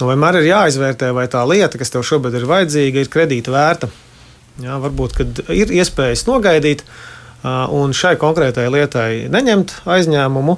[0.00, 3.90] Un vienmēr ir jāizvērtē, vai tā lieta, kas tev šobrīd ir vajadzīga, ir kredīta vērta.
[4.62, 5.18] Jā, varbūt
[5.54, 6.84] ir iespējas nogaidīt
[7.44, 10.56] un šai konkrētajai lietai neņemt aizņēmumu.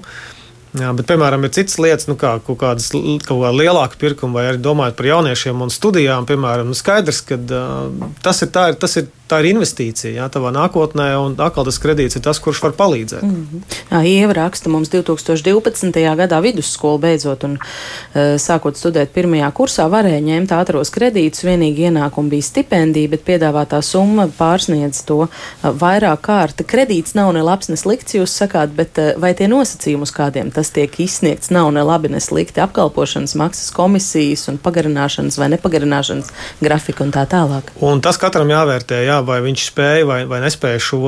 [0.81, 4.45] Jā, bet, piemēram, ir citas lietas, nu, kā kaut kādas kaut kā lielāka pirkuma, vai
[4.53, 8.95] arī domājot par jauniešiem un studijām, piemēram, nu, skaidrs, ka uh, tas ir tā, tas
[9.01, 12.75] ir tā ir investīcija jā, tavā nākotnē, un atkal tas kredīts ir tas, kurš var
[12.79, 13.23] palīdzēt.
[13.23, 13.77] Mm -hmm.
[13.91, 16.17] Jā, Ieva raksta mums 2012.
[16.17, 22.29] gadā vidusskolu beidzot un uh, sākot studēt pirmajā kursā varēja ņemt ātros kredītus, vienīgi ienākumi
[22.29, 25.31] bija stipendija, bet piedāvātā summa pārsniedz to uh,
[25.65, 26.65] vairāk kārta.
[26.65, 30.51] Kredīts nav ne labs, ne slikts, jūs sakāt, bet uh, vai tie nosacījumi, uz kādiem
[30.51, 36.31] tas tiek izsniegts, nav ne labi, ne slikti apkalpošanas maksas komisijas un pagarināšanas vai nepagarināšanas
[36.61, 37.73] grafika un tā tālāk?
[37.81, 41.01] Un tas katram jāvērtē, jā, vai viņš spēja vai, vai nespēja šo,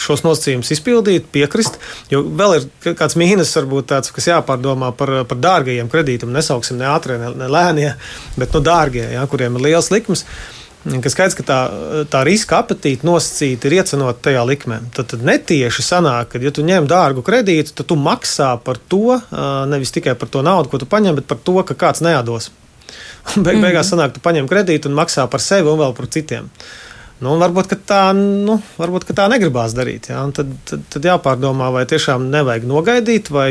[0.00, 1.78] šos nosacījumus izpildīt, piekrist.
[2.12, 6.32] Jo vēl ir kāds mīnus, varbūt tāds, kas jāpārdomā par, par dārgajiem kredītiem.
[6.34, 7.90] Nesauksim ne ātrie, ne, ne lēnie,
[8.38, 10.24] bet nu, dārgie, jā, kuriem ir liels likums.
[11.02, 11.58] Kas skaidrs, ka tā,
[12.08, 14.78] tā riska apetīte nosacīta ir iecenota tajā likmē.
[14.94, 19.18] Tad, tad netieši sanāk, ka, ja tu ņem dārgu kredītu, tad tu maksā par to,
[19.68, 22.52] nevis tikai par to naudu, ko tu paņem, bet par to, ka kāds neatdos.
[23.36, 23.90] Beig, beigās mhm.
[23.90, 26.46] sanāk, tu paņem kredītu un maksā par sevi un vēl par citiem.
[26.48, 26.87] Uh,
[27.24, 30.12] Nu, varbūt tā, nu, varbūt tā negribās darīt.
[30.12, 30.22] Ja?
[30.34, 33.48] Tad, tad, tad jāpārdomā, vai tiešām nevajag nogaidīt, vai,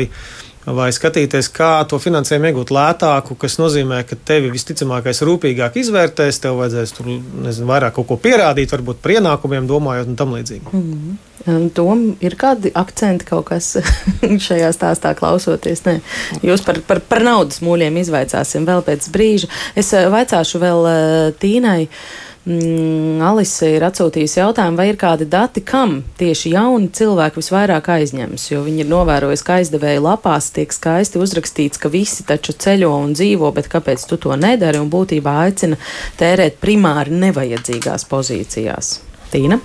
[0.64, 6.62] vai skatīties, kā to finansējumu iegūt lētāku, kas nozīmē, ka tevi visticamākais rūpīgāk izvērtēs, tev
[6.62, 10.72] vajadzēs tur nezinu, vairāk kaut ko pierādīt, varbūt par ienākumiem domājot un tam līdzīgi.
[10.72, 11.68] Mm -hmm.
[11.72, 13.76] Tom ir kādi akcenti kaut kas
[14.48, 15.84] šajā stāstā klausoties?
[15.84, 16.00] Nē.
[16.42, 19.48] Jūs par, par, par naudas mūļiem izvaicāsim vēl pēc brīža.
[19.76, 21.82] Es eh, vaicāšu vēl uh, Tīnai.
[21.84, 27.90] Uh, mm, Alise ir atsūtījusi jautājumu, vai ir kādi dati, kam tieši jauni cilvēki visvairāk
[27.96, 32.92] aizņems, jo viņi ir novērojuši, ka aizdevēju lapās tiek skaisti uzrakstīts, ka visi taču ceļo
[32.98, 35.80] un dzīvo, bet kāpēc tu to nedari un būtībā aicina
[36.20, 38.98] tērēt primāri nevajadzīgās pozīcijās.
[39.32, 39.60] Tīna?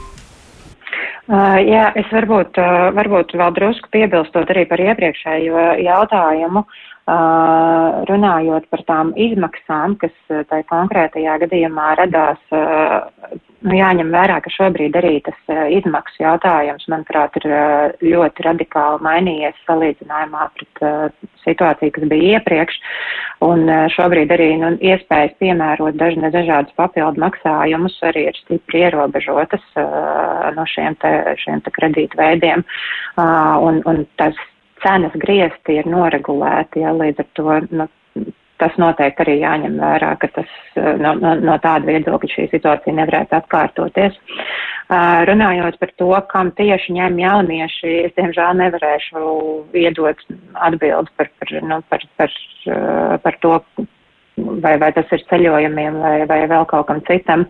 [1.24, 6.66] Uh, jā, es varbūt, uh, varbūt vēl drusku piebilstot arī par iepriekšējo jautājumu.
[6.66, 10.14] Uh, runājot par tām izmaksām, kas
[10.48, 15.36] tai konkrētajā gadījumā radās, nu, jāņem vērā, ka šobrīd arī tas
[15.76, 17.50] izmaksu jautājums, manuprāt, ir
[18.14, 22.80] ļoti radikāli mainījies salīdzinājumā pret situāciju, kas bija iepriekš.
[23.44, 29.68] Un šobrīd arī nu, iespējas piemērot dažne dažādas papildu maksājumus arī ir stipri ierobežotas
[30.56, 31.14] no šiem te,
[31.44, 32.64] šiem te kredītu veidiem.
[33.20, 34.40] Un, un tas
[34.84, 37.88] cenas griezti ir noregulēti, ja līdz ar to nu,
[38.62, 43.40] tas noteikti arī jāņem vērā, ka tas no, no, no tāda viedokļa šī situācija nevarētu
[43.40, 44.16] atkārtoties.
[44.94, 49.24] Uh, runājot par to, kam tieši ņem jaunieši, es diemžēl nevarēšu
[49.80, 50.24] iedot
[50.68, 52.38] atbildi par, par, nu, par, par,
[53.24, 53.56] par to,
[54.62, 57.48] vai, vai tas ir ceļojumiem vai, vai vēl kaut kam citam,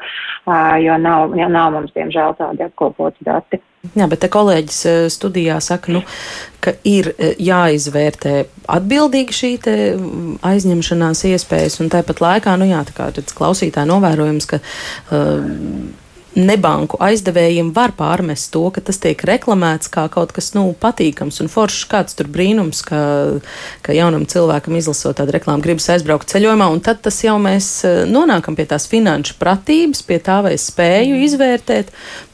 [0.84, 3.62] jo nav, nav mums, diemžēl, tādi apkopoti dati.
[4.00, 4.78] Jā, bet te kolēģis
[5.12, 6.04] studijā saka, nu,
[6.63, 8.36] ka ir jāizvērtē
[8.72, 9.50] atbildīgi šī
[10.48, 15.52] aizņemšanās iespējas, un tāpat laikā, nu jā, tā kā klausītāji novērojams, ka uh,
[16.39, 21.50] nebanku aizdevējiem var pārmest to, ka tas tiek reklamēts kā kaut kas nu, patīkams un
[21.52, 21.86] foršs.
[21.91, 23.00] Kāds tur brīnums, ka,
[23.86, 28.04] ka jaunam cilvēkam izlasot tādu reklāmu, gribas aizbraukt ceļojumā, un tad tas jau mēs eh,
[28.10, 31.91] nonākam pie tās finanšu pratības, pie tā, vai es spēju izvērtēt,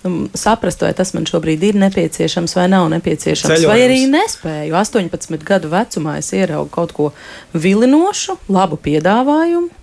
[0.07, 3.71] um, saprast, vai tas man šobrīd ir nepieciešams vai nav nepieciešams, Ceļojums.
[3.71, 4.77] vai arī nespēju.
[4.79, 7.11] 18 gadu vecumā es ieraugu kaut ko
[7.57, 9.75] vilinošu, labu piedāvājumu.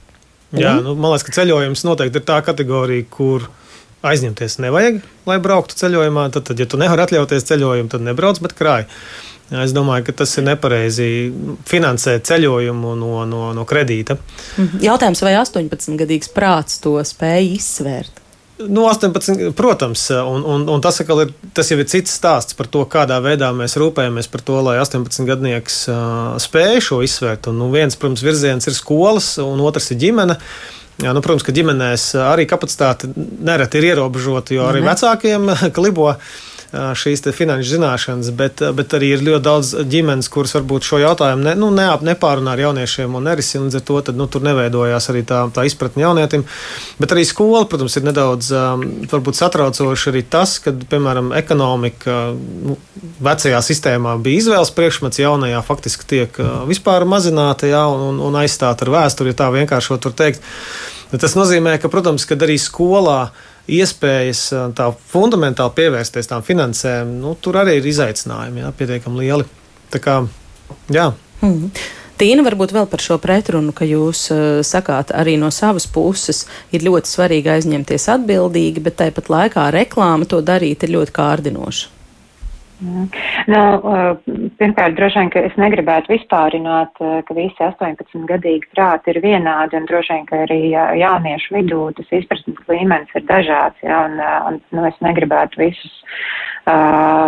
[0.56, 3.48] Jā, nu, man liekas, ka ceļojums noteikti ir tā kategorija, kur
[4.04, 6.28] aizņemties nevajag, lai brauktu ceļojumā.
[6.34, 8.86] Tad, tad ja tu nevari atļauties ceļojumu, tad nebrauc, bet krāj.
[9.62, 11.08] Es domāju, ka tas ir nepareizi
[11.70, 14.18] finansēt ceļojumu no, no, no kredīta.
[14.58, 14.82] Mhm.
[14.82, 18.22] Jautājums, vai 18-gadīgs prāts to spēj izsvērt?
[18.56, 22.86] Nu, 18, protams, un, un, un tas, ir, tas jau ir cits stāsts par to,
[22.88, 25.98] kādā veidā mēs rūpējamies par to, lai 18-gadnieks uh,
[26.40, 27.50] spēj šo izsvērt.
[27.52, 30.38] Un, nu, viens, protams, virziens ir skolas, un otrs ir ģimene.
[30.40, 34.92] Uh, Jā, nu, protams, ka ģimenēs arī kapacitāte nereti ir ierobežota, jo arī mhm.
[34.92, 36.14] vecākiem klibo
[36.72, 41.54] šīs finanšu zināšanas, bet, bet arī ir ļoti daudz ģimenes, kuras varbūt šo jautājumu ne,
[41.58, 43.66] nu, neap, nepārunā ar jauniešiem un nerisina.
[43.66, 46.44] Līdz ar to tad, nu, tur neveidojās arī tā, tā izpratne jaunietim.
[47.00, 48.50] Bet arī skola, protams, ir nedaudz
[49.12, 52.78] varbūt, satraucoši arī tas, ka, piemēram, ekonomika nu,
[53.22, 58.94] vecajā sistēmā bija izvēles priekšmets, jaunajā faktiski tiek vispār mazināta jā, un, un aizstāta ar
[58.98, 60.44] vēsturi, ja tā vienkāršot var teikt.
[61.14, 63.28] Tas nozīmē, ka, protams, kad arī skolā
[63.66, 64.42] iespējas
[64.78, 69.46] tā fundamentāli pievērsties tām finansēm, nu, tur arī ir izaicinājumi jā, pietiekami lieli.
[69.92, 70.20] Tā kā,
[70.92, 71.10] jā.
[71.42, 71.70] Mm.
[72.16, 76.86] Tīna, varbūt vēl par šo pretrunu, ka jūs uh, sakāt, arī no savas puses ir
[76.86, 81.95] ļoti svarīgi aizņemties atbildīgi, bet tāpat laikā reklāma to darīt ir ļoti kārdinoša.
[82.76, 83.60] Nu,
[84.60, 89.78] pirmkārt, droši vien, ka es negribētu vispārināt, uh, ka visi 18 gadīgi prāti ir vienādi,
[89.78, 90.60] un droši vien, ka arī
[91.00, 95.98] jauniešu vidū tas izpratnes līmenis ir dažāds, ja, un, uh, un nu, es negribētu visus,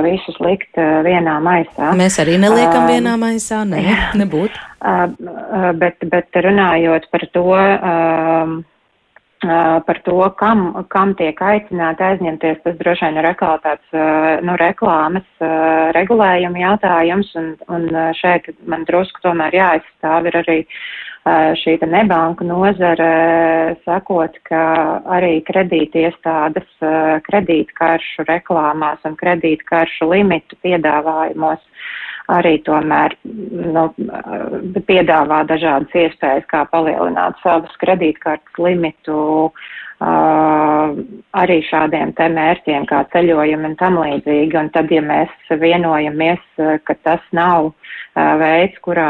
[0.03, 1.93] visus likt vienā maisā.
[1.97, 3.85] Mēs arī neliekam uh, vienā maisā, ne,
[4.19, 4.65] nebūtu.
[4.79, 8.59] Uh, bet, bet runājot par to, uh,
[9.41, 13.99] par to, kam, kam tiek aicināti aizņemties, tas droši vien ir atkal tāds
[14.43, 15.45] nu, reklāmas
[15.95, 17.87] regulējuma jautājums, un, un
[18.19, 20.59] šeit man drusku tomēr jāizstāv ir arī
[21.61, 24.63] šī nebanka nozare, sakot, ka
[25.07, 26.69] arī kredītiestādes
[27.29, 31.61] kredītkaršu reklāmās un kredītkaršu limitu piedāvājumos
[32.29, 33.89] arī tomēr nu,
[34.89, 40.91] piedāvā dažādas iespējas, kā palielināt savas kredītkartes limitu uh,
[41.43, 44.59] arī šādiem te mērķiem kā ceļojumi un tam līdzīgi.
[44.61, 46.45] Un tad, ja mēs vienojamies,
[46.85, 49.09] ka tas nav uh, veids, kurā,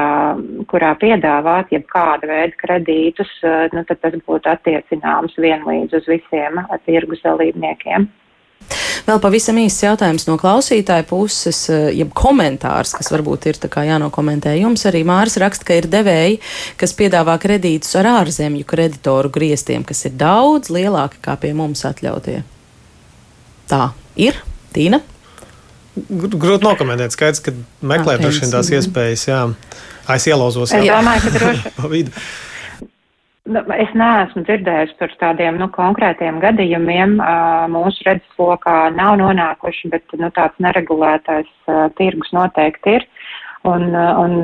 [0.71, 7.27] kurā piedāvāt jebkāda veida kredītus, uh, nu, tad tas būtu attiecināms vienlīdz uz visiem tirgus
[7.27, 8.07] dalībniekiem.
[9.09, 14.85] Vēl pavisam īsts jautājums no klausītāja puses, eh, jeb komentārs, kas varbūt ir jānokomentē jums.
[14.85, 16.41] Arī Māris raksta, ka ir devēji,
[16.77, 22.43] kas piedāvā kredītus ar ārzemju kreditoru griestiem, kas ir daudz lielāki kā pie mums atļautie.
[23.69, 24.37] Tā ir,
[24.75, 25.01] Tīna.
[25.97, 27.53] Grūti nokomentēt, skaidrs, ka
[28.43, 29.41] vien tās iespējas, jā.
[30.09, 30.73] Es ielauzos.
[30.73, 32.05] Es domāju, ka droši.
[33.49, 37.17] Nu, es neesmu dzirdējusi par tādiem nu, konkrētiem gadījumiem.
[37.73, 41.49] Mūsu redzeslokā nav nonākuši, bet nu, tāds neregulētais
[41.97, 43.07] tirgus noteikti ir.
[43.69, 44.37] Un, un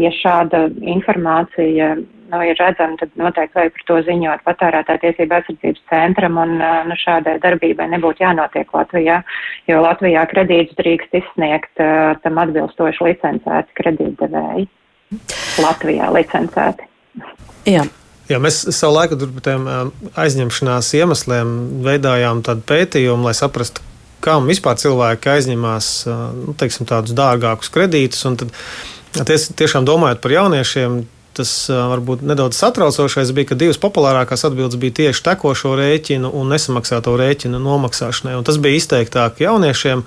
[0.00, 5.84] ja šāda informācija nu, ir redzama, tad noteikti vajag par to ziņot patērētāja tiesība aizsardzības
[5.90, 9.20] centram un nu, šādai darbībai nebūtu jānotiek Latvijā,
[9.70, 11.84] jo Latvijā kredītus drīkst izsniegt
[12.22, 14.68] tam atbilstoši licencēti kredītdevēji.
[15.62, 16.90] Latvijā licencēti.
[17.66, 17.86] Jā.
[18.26, 19.66] Jā, mēs savu laiku par tiem
[20.18, 21.50] aizņemšanās iemesliem
[21.86, 23.84] veidojām tādu pētījumu, lai saprastu,
[24.24, 25.90] kam vispār cilvēki aizņemās
[26.40, 28.24] nu, teiksim, tādus dārgākus kredītus.
[28.40, 28.50] Tad,
[29.28, 31.04] ties, tiešām domājot par jauniešiem,
[31.36, 37.14] tas varbūt nedaudz satraucošais bija, ka divas populārākās atbildes bija tieši tekošo rēķinu un nesamaksāto
[37.20, 38.34] rēķinu nomaksāšanai.
[38.40, 40.02] Un tas bija izteiktāk jauniešiem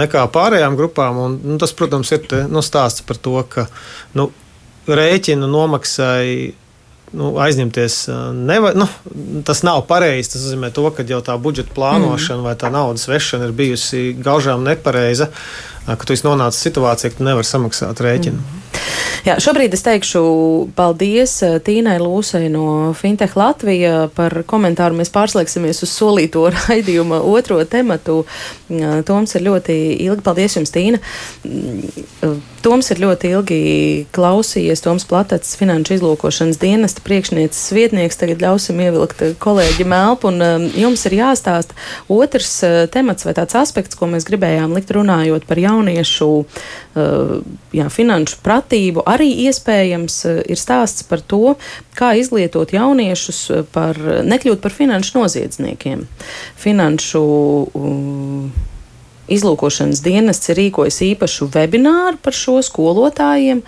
[0.00, 1.20] nekā pārējām grupām.
[1.26, 3.66] Un, nu, tas, protams, ir te, nu, stāsts par to, ka
[4.16, 4.30] nu,
[4.88, 6.54] rēķinu nomaksai
[7.14, 7.98] nu, aizņemties.
[8.34, 8.88] Neva, nu,
[9.46, 10.34] tas nav pareizi.
[10.34, 12.48] Tas nozīmē, to, ka jau tā budžeta plānošana mm.
[12.48, 15.30] vai tā naudas vešana ir bijusi gaužām nepareiza,
[15.86, 18.42] ka tu esi nonācis situācijā, ka tu nevari samaksāt rēķinu.
[18.42, 18.73] Mm.
[19.24, 20.20] Jā, šobrīd es teikšu
[20.76, 24.98] paldies eh, Tīnai Lūsai no Fintech Latvija par komentāru.
[24.98, 28.18] Mēs pārslēgsimies uz solīto raidījuma otro tematu.
[28.68, 30.24] Toms ir ļoti ilgi.
[30.26, 31.00] Paldies jums, Tīna.
[31.48, 33.62] Mm, Toms ir ļoti ilgi
[34.12, 34.84] klausījies.
[34.84, 38.20] Toms Platats, finanšu izlūkošanas dienesta priekšnieces vietnieks.
[38.20, 40.34] Tagad ļausim ievilkt kolēģi Melpu.
[40.34, 41.76] Un um, jums ir jāstāsta
[42.12, 42.58] otrs
[42.92, 46.30] temats vai tāds aspekts, ko mēs gribējām likt runājot par jauniešu
[46.94, 48.73] jā, finanšu pratību.
[49.06, 51.56] Arī iespējams uh, ir stāsts par to,
[51.98, 53.40] kā izglītot jauniešus
[53.74, 56.06] par nekļūt par finanšu noziedzniekiem.
[56.60, 58.62] Finanšu uh,
[59.24, 63.62] Izlūkošanas dienests ir rīkojis īpašu webināru par šo skolotājiem.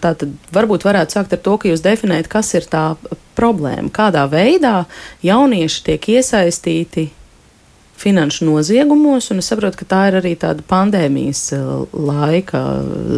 [0.00, 2.94] Tātad varbūt varētu sākt ar to, ka jūs definējat, kas ir tā
[3.36, 4.86] problēma, kādā veidā
[5.24, 7.10] jaunieši tiek iesaistīti
[8.02, 12.62] finanšu noziegumos, un es saprotu, ka tā ir arī tāda pandēmijas eh, laika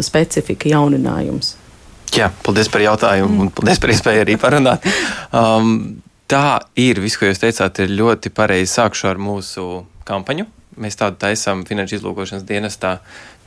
[0.04, 1.54] specifika jauninājums.
[2.14, 4.84] Jā, paldies par jautājumu un paldies par iespēju arī parunāt.
[5.34, 5.96] Um,
[6.30, 8.76] tā ir, viss, ko jūs teicāt, ir ļoti pareizi.
[8.76, 10.46] Sākšu ar mūsu kampaņu
[10.80, 12.96] Mēs tādu taisām finanšu izlūkošanas dienestā.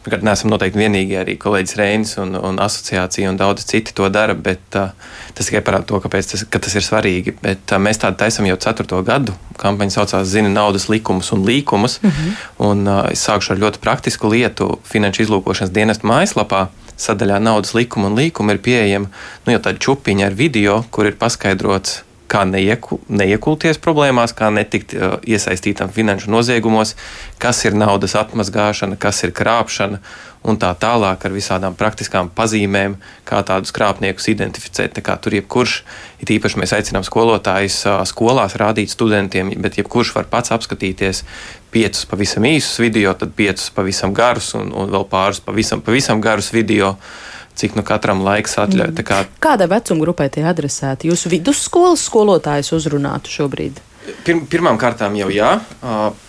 [0.08, 4.32] Pirmkārt, neesam noteikti vienīgie, arī kolēģis Reinis un, un asociācija un daudz citi to dara,
[4.39, 4.93] bet uh,
[5.36, 7.34] tas tikai parāda to, kāpēc tas, ka tas ir svarīgi.
[7.43, 9.36] Bet uh, mēs tādu taisam jau ceturto gadu.
[9.60, 11.99] Kampaņa saucās Zina naudas likumus un līkumus.
[11.99, 12.39] Mm -hmm.
[12.70, 18.08] un, uh, es sākšu ar ļoti praktisku lietu finanšu izlūkošanas dienesta mājaslapā sadaļā naudas likuma
[18.08, 19.12] un līkuma ir pieejama
[19.45, 24.96] nu, jau tāda čupiņa ar video, kur ir paskaidrots, kā neieku, neiekulties problēmās, kā netikt
[24.96, 26.96] uh, iesaistītam finanšu noziegumos,
[27.42, 30.02] kas ir naudas atmazgāšana, kas ir krāpšana
[30.48, 32.96] un tā tālāk ar visādām praktiskām pazīmēm,
[33.28, 35.00] kā tādus krāpniekus identificēt.
[35.24, 35.78] Tur jebkurš,
[36.24, 41.24] it īpaši mēs aicinām skolotājus uh, skolās rādīt studentiem, bet jebkurš var pats apskatīties
[41.72, 46.54] piecus pavisam īsus video, tad piecus pavisam garus un, un vēl pāris pavisam, pavisam garus
[46.56, 46.96] video.
[46.96, 48.93] Uh, cik nu katram laiks atļauj.
[48.93, 49.08] Mm.
[49.08, 49.24] Kā...
[49.43, 51.10] Kādai vecuma grupai tie adresēti?
[51.12, 53.82] Jūsu vidusskolas skolotājus uzrunātu šobrīd?
[54.24, 55.58] Pir, pirmām kārtām jau jā.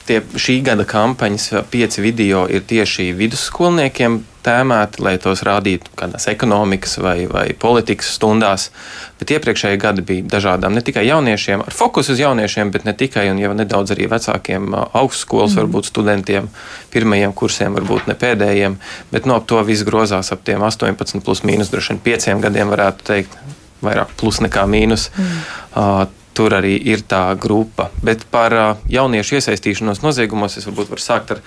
[0.08, 4.18] Tie šī gada kampaņas pieci video ir tieši vidusskolniekiem
[4.48, 8.68] tēmēti, lai tos rādītu kādās ekonomikas vai, vai politikas stundās.
[9.20, 13.28] Bet iepriekšējie gadi bija dažādām, ne tikai jauniešiem, ar fokusu uz jauniešiem, bet ne tikai,
[13.32, 15.62] un jau nedaudz arī vecākiem augstskolas, mm.
[15.62, 16.50] varbūt studentiem,
[16.94, 18.78] pirmajiem kursiem, varbūt ne pēdējiem.
[19.12, 22.72] Bet no nu, to viss grozās ap tiem 18, plus mīnus, droši vien pieciem gadiem
[22.72, 23.36] varētu teikt,
[23.84, 25.10] vairāk plus nekā mīnus.
[25.14, 25.42] Mm.
[25.78, 26.06] Uh,
[26.38, 27.88] tur arī ir tā grupa.
[28.04, 28.54] Bet par
[28.90, 31.42] jauniešu iesaistīšanos noziegumos es varbūt varu sākt ar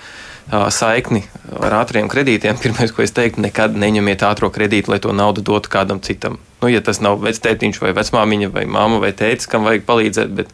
[0.50, 1.22] saikni
[1.60, 2.58] ar ātriem kredītiem.
[2.62, 6.40] Pirmais, ko es teiktu, nekad neņemiet ātrā kredītu, lai to naudu dotu kādam citam.
[6.62, 10.52] Nu, ja tas nav vectētiņš vai vecmāmiņa vai māma vai tētis, kam vajag palīdzēt, bet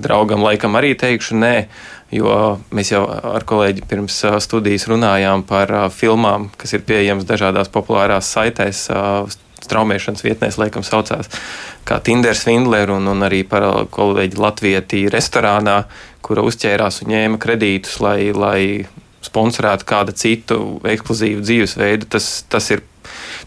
[0.00, 1.54] draugam laikam arī teikšu nē.
[2.10, 8.32] Jo mēs jau ar kolēģi pirms studijas runājām par filmām, kas ir pieejamas dažādās populārās
[8.34, 8.88] saitēs,
[9.60, 11.30] straumēšanas vietnēs, laikam, saucās
[11.86, 14.82] kā Tinder Svindler, un, un arī par kolēģi Latvijā
[15.12, 15.82] restorānā,
[16.24, 18.60] kura uzķērās un ņēma kredītus, lai, lai
[19.24, 22.08] sponsorētu kādu citu ekskluzīvu dzīvesveidu.
[22.12, 22.86] Tas, tas ir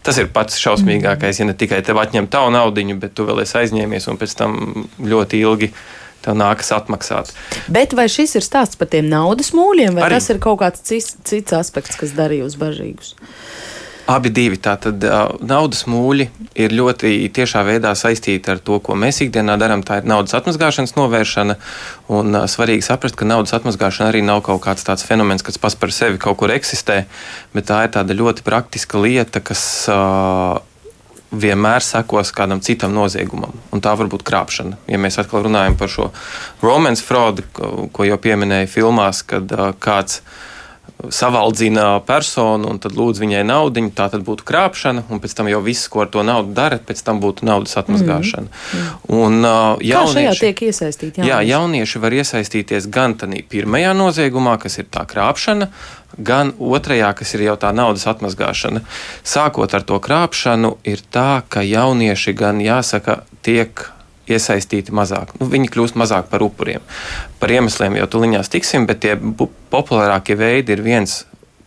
[0.04, 3.56] Tas ir pats šausmīgākais, ja ne tikai tev atņem tavu naudu, bet tu vēl esi
[3.62, 4.56] aizņēmies un pēc tam
[5.00, 5.70] ļoti ilgi
[6.24, 7.30] tev nākas atmaksāt.
[7.72, 10.18] Bet vai šis ir stāsts par tiem naudas mūļiem, vai Arī.
[10.18, 13.14] tas ir kaut kāds cits, cits aspekts, kas darīja uz bažīgus?
[14.04, 15.00] Abi divi tātad
[15.40, 16.26] naudas mūļi
[16.60, 19.80] ir ļoti tiešā veidā saistīti ar to, ko mēs ikdienā darām.
[19.80, 21.56] Tā ir naudas atmazgāšanas novēršana.
[22.12, 25.94] Un svarīgi saprast, ka naudas atmazgāšana arī nav kaut kāds tāds fenomens, kas pats par
[25.96, 27.06] sevi kaut kur eksistē,
[27.56, 30.60] bet tā ir tāda ļoti praktiska lieta, kas uh,
[31.32, 34.84] vienmēr sekos kādam citam noziegumam, un tā var būt krāpšana.
[34.90, 36.10] Ja mēs atkal runājam par šo
[36.60, 40.20] romance fraudu, ko jau pieminēju filmās, kad uh, kāds
[41.10, 45.60] savaldzina personu un tad lūdz viņai naudu, tā tad būtu krāpšana, un pēc tam jau
[45.64, 48.48] viss, ko ar to naudu dara, pēc tam būtu naudas atmazgāšana.
[48.48, 48.84] Mm.
[48.84, 49.18] Mm.
[49.18, 51.20] Un, uh, jaunieši, Kā šajā tiek iesaistīti?
[51.20, 51.32] Jaunieši?
[51.32, 55.70] Jā, jaunieši var iesaistīties gan tādā pirmajā noziegumā, kas ir tā krāpšana,
[56.18, 58.84] gan otrajā, kas ir jau tā naudas atmazgāšana.
[59.26, 63.88] Sākot ar to krāpšanu, ir tā, ka jaunieši gan jāsaka, tiek
[64.30, 65.34] iesaistīti mazāk.
[65.40, 66.84] Nu, viņi kļūst mazāk par upuriem.
[67.40, 69.16] Par iemesliem jau tuliņās tiksim, bet tie
[69.72, 71.22] populārākie veidi ir viens.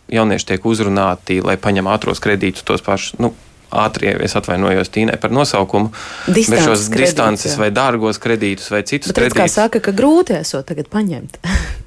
[0.08, 3.18] Jaunieši tiek uzrunāti, lai paņem ātros kredītus, tos pašus.
[3.20, 3.34] Nu,
[3.68, 5.90] ātrie, es atvainojos Tīnai par nosaukumu,
[6.26, 7.60] distances bet šos kredītus, distances jā.
[7.60, 9.42] vai dārgos kredītus vai citus bet, kredītus.
[9.42, 11.36] Kā saka, ka grūti esot tagad paņemt.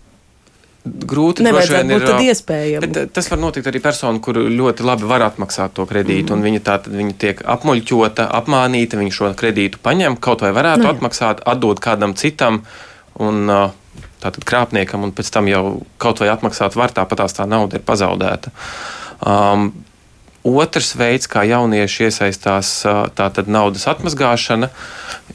[0.85, 2.85] grūti Nevajadzētu būt ir, iespējams.
[2.85, 6.39] Bet tas var notikt arī persona, kur ļoti labi var atmaksāt to kredītu, mm.
[6.39, 10.89] un viņa tā viņa tiek apmuļķota, apmānīta, viņa šo kredītu paņem, kaut vai varētu nu,
[10.95, 12.63] atmaksāt, atdot kādam citam,
[13.21, 13.45] un
[14.21, 15.63] tātad krāpniekam, un pēc tam jau
[16.01, 18.53] kaut vai atmaksāt var, tāpat tā nauda ir pazaudēta.
[19.21, 19.71] Um,
[20.41, 22.71] Otrs veids, kā jaunieši iesaistās
[23.13, 24.71] tātad naudas atmazgāšana,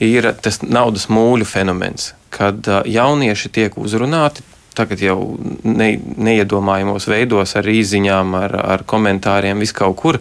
[0.03, 4.42] ir tas naudas mūļu fenomens, kad jaunieši tiek uzrunāti
[4.76, 5.18] tagad jau
[5.64, 10.20] ne, neiedomājamos veidos, ar īsiņām, ar, ar komentāriem, vis kaut kur.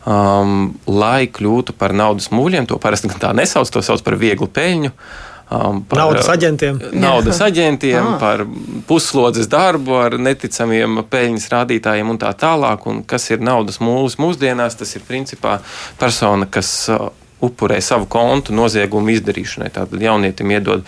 [0.00, 4.94] Um, lai kļūtu par naudas mūļiem, to parasti tā nesauc, to sauc par vieglu peļņu.
[5.50, 6.78] Um, par naudas aģentiem.
[6.94, 8.18] Naudas aģentiem, ah.
[8.22, 8.44] par
[8.88, 12.86] pusslodzes darbu ar neticamiem peļņas rādītājiem un tā tālāk.
[12.86, 14.78] Un kas ir naudas mūlis mūsdienās?
[14.78, 15.58] Tas ir principā
[15.98, 17.10] persona, kas uh,
[17.42, 19.72] upurē savu kontu noziegumu izdarīšanai.
[19.74, 20.84] Tātad jaunietim iedod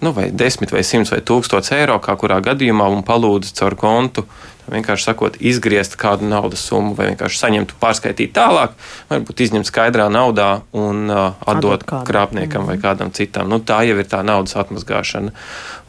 [0.00, 4.26] nu, vai 10 vai 100 vai 1000 eiro, kā kurā gadījumā, un palūdzu caur kontu.
[4.64, 8.72] Vienkārši sakot, izgriezt kādu naudas summu, vai vienkārši saņemt, pārskaitīt tālāk,
[9.10, 13.50] varbūt izņemt skaidrā naudā un uh, atdot Atdot krāpniekam mm vai kādam citam.
[13.52, 15.34] Nu, tā jau ir tā naudas atmazgāšana.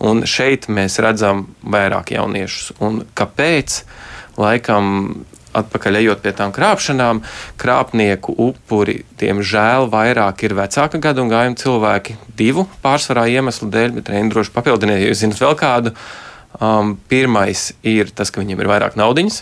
[0.03, 2.75] Un šeit mēs redzam vairāk jauniešus.
[2.83, 3.79] Un kāpēc?
[4.35, 5.23] Laikam
[5.61, 7.21] atpakaļ ejot pie tām krāpšanām,
[7.61, 12.17] krāpnieku upuri, diemžēl, vairāk ir vecāka gadu un gājuma cilvēki.
[12.37, 15.95] Divu pārsvarā iemeslu dēļ, bet reizē droši papildiniet, ja jūs zinat vēl kādu.
[16.55, 19.41] Um, pirmais ir tas, ka viņiem ir vairāk naudiņas,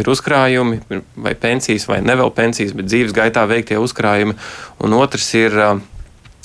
[0.00, 0.80] ir uzkrājumi,
[1.16, 4.36] vai pensijas, vai ne vēl pensijas, bet dzīves gaitā veiktie uzkrājumi.
[4.84, 5.80] Un otrs ir uh,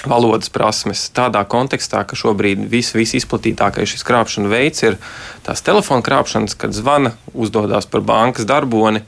[0.10, 5.00] valodas prasmes tādā kontekstā, ka šobrīd vis, visizplatītākais šis krāpšana veids ir
[5.46, 9.06] tās telefona krāpšanas, kad zvana, uzdodas par bankas darboni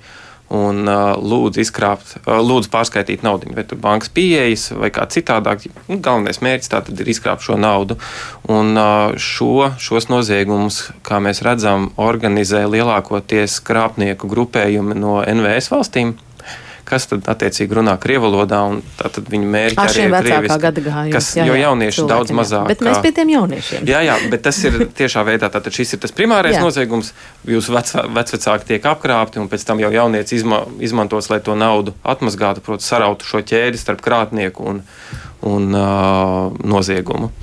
[0.53, 5.65] un uh, lūdzu, izkrāpt, uh, lūdzu pārskaitīt naudu, vai tur bankas pieejas vai kā citādāk.
[5.89, 7.97] Nu, galvenais mērķis tā tad ir izkrāpt šo naudu.
[8.47, 16.15] Un uh, šo, šos noziegumus, kā mēs redzam, organizē lielākoties krāpnieku grupējumi no NVS valstīm
[16.87, 20.59] kas tad attiecīgi runā krievu valodā, un tad viņu mērķi Ar arī ir krieviski.
[20.63, 22.69] Gada gājums, kas, jā, jā, jo jaunieši cilvēki, daudz mazāk.
[22.71, 23.89] Bet mēs pie tiem jauniešiem.
[23.89, 26.63] Jā, jā, bet tas ir tiešā veidā, tātad šis ir tas primārais jā.
[26.63, 27.11] noziegums,
[27.47, 31.95] jūsu vec, vecvecāki tiek apkrāpti, un pēc tam jau jaunieci izma, izmantos, lai to naudu
[32.07, 34.81] atmazgātu, proti, sarautu šo ķēdi starp krātnieku un,
[35.47, 37.33] un uh, noziegumu.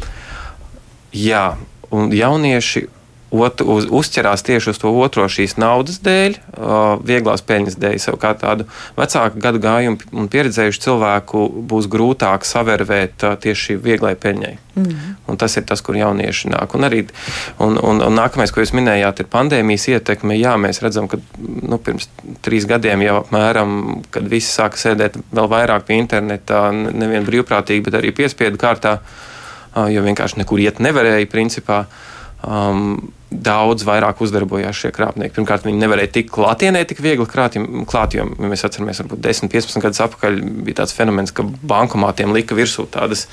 [1.14, 1.46] Jā,
[1.94, 2.88] un jaunieši
[3.34, 7.96] ot, uz, uzķerās tieši uz to otro šīs naudas dēļ, uh, vieglās peļņas dēļ.
[8.04, 8.68] Savukārt tādu
[8.98, 14.54] vecāku gadu gājumu un pieredzējušu cilvēku būs grūtāk savērvēt uh, tieši vieglai peļņai.
[14.74, 15.14] Mm.
[15.30, 16.74] Un tas ir tas, kur jaunieši nāk.
[16.74, 17.04] Un, arī,
[17.62, 20.34] un, un, un nākamais, ko jūs minējāt, ir pandēmijas ietekme.
[20.38, 22.08] Jā, mēs redzam, ka nu, pirms
[22.44, 28.00] trīs gadiem jau apmēram, kad visi sāka sēdēt vēl vairāk pie interneta, nevien brīvprātīgi, bet
[28.00, 28.98] arī piespiedu kārtā,
[29.94, 31.84] jo vienkārši nekur iet nevarēja principā.
[32.44, 32.98] Um,
[33.34, 35.34] daudz vairāk uzdarbojās šie krāpnieki.
[35.36, 37.58] Pirmkārt, viņi nevarēja tik klātienē, tik viegli krāt,
[37.90, 42.34] klāt, jo ja mēs atceramies, varbūt 10, 15 gadus atpakaļ bija tāds fenomens, ka bankomātiem
[42.36, 43.26] lika virsū tādas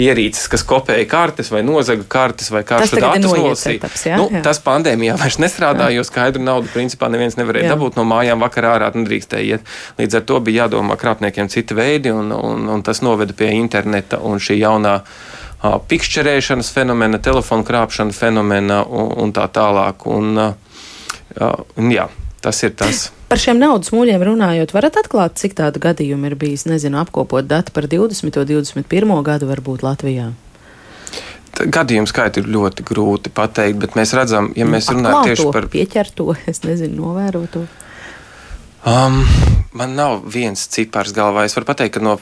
[0.00, 3.90] ierīces, kas kopēja kartes vai nozaga kartes vai karšu datus nolasīja.
[4.16, 4.40] Nu, jā.
[4.44, 7.74] tas pandēmijā vairs nestrādā, jo skaidru naudu principā neviens nevarēja jā.
[7.74, 9.74] dabūt no mājām vakarā ārā, nedrīkstēja iet.
[10.00, 14.22] Līdz ar to bija jādomā krāpniekiem citi veidi, un, un, un tas noveda pie interneta
[14.24, 15.00] un šī jaunā
[15.62, 20.06] pikšķerēšanas fenomena, telefonu krāpšanas fenomena un, un tā tālāk.
[20.10, 22.08] Un, un, jā,
[22.42, 23.10] tas ir tas.
[23.30, 27.72] Par šiem naudas mūļiem runājot, varat atklāt, cik tādu gadījumu ir bijis, nezinu, apkopot datu
[27.72, 28.26] par 20.
[28.42, 29.14] un 21.
[29.24, 30.32] gadu varbūt Latvijā?
[31.52, 36.32] Gadījumu skaitu ir ļoti grūti pateikt, bet mēs redzam, ja mēs runājam tieši par pieķerto,
[36.50, 37.64] es nezinu, novēroto.
[38.82, 39.20] Um,
[39.78, 41.46] man nav viens cipars galvā.
[41.46, 42.16] Es varu pateikt, ka no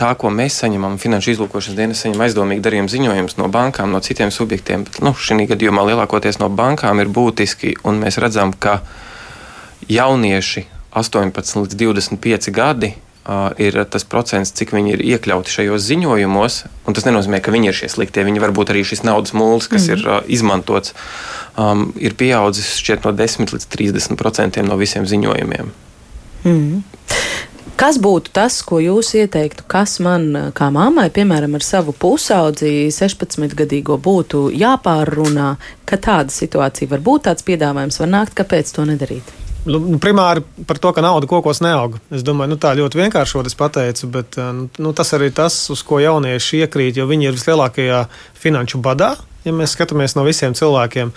[0.00, 4.32] tā, ko mēs saņemam, finanšu izlūkošanas dienas saņem aizdomīgi darījuma ziņojumus no bankām, no citiem
[4.34, 8.80] subjektiem, bet nu, šī gadījumā lielākoties no bankām ir būtiski, un mēs redzam, ka
[9.90, 10.66] jaunieši
[10.96, 16.56] 18 līdz 25 gadi uh, ir tas procents, cik viņi ir iekļauti šajos ziņojumos.
[16.90, 18.24] Tas nenozīmē, ka viņi ir šie sliktie.
[18.26, 19.92] Viņi var būt arī šis naudas mūlis, kas mm.
[19.94, 20.94] ir uh, izmantots,
[21.54, 25.70] um, ir pieaudzis šķiet no 10 līdz 30 procentiem no visiem ziņojumiem.
[26.44, 26.82] Mm.
[27.80, 33.96] Kas būtu tas, ko jūs ieteiktu, kas man, kā mammai, piemēram, ar savu pusaudzi 16-gadīgo
[34.04, 35.54] būtu jāpārrunā,
[35.88, 39.32] ka tāda situācija var būt, tāds piedāvājums var nākt, kāpēc to nedarīt?
[39.64, 41.96] Nu, nu, primāri par to, ka nauda kokos neaug.
[42.12, 45.80] Es domāju, nu, tā ļoti vienkārši es pateicu, bet nu, nu, tas arī tas, uz
[45.80, 48.04] ko jaunieši iekrīt, jo viņi ir vislielākajā
[48.44, 49.14] finanšu badā
[49.44, 51.12] ja mēs skatāmies no visiem cilvēkiem,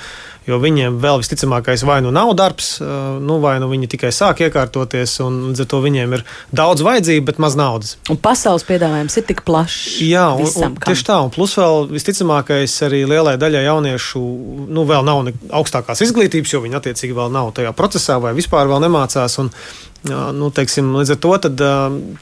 [0.47, 5.15] jo viņiem vēl visticamākais vai nu nav darbs, nu, vai nu viņi tikai sāk iekārtoties,
[5.23, 6.25] un līdz ar to viņiem ir
[6.55, 7.95] daudz vajadzību, bet maz naudas.
[8.11, 10.01] Un pasaules piedāvājums ir tik plašs.
[10.03, 14.25] Jā, un, visam, un, tieši tā, un plus vēl visticamākais arī lielai daļai jauniešu,
[14.73, 15.31] nu, vēl nav
[15.61, 19.39] augstākās izglītības, jo viņi attiecīgi vēl nav tajā procesā vai vispār vēl nemācās.
[19.43, 19.51] Un,
[20.03, 21.61] Nu, teiksim, līdz ar to tad,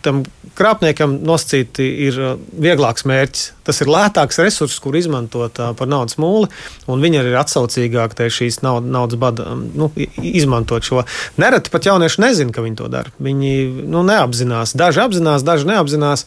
[0.06, 0.20] tam
[0.58, 2.20] krāpniekam nosacīti ir
[2.62, 3.48] vieglāks mērķis.
[3.66, 6.52] Tas ir lētāks resurss, kur izmantot par naudas mūli,
[6.86, 9.92] un viņi arī ir atsaucīgāki nojaktēt šīs naudas bada, nu,
[10.22, 11.06] izmantot šo.
[11.38, 13.12] Nereti pat jaunieši nezina, ka viņi to dara.
[13.20, 14.76] Viņi nu, neapzinās.
[14.76, 16.26] Daži apzinās, daži neapzinās.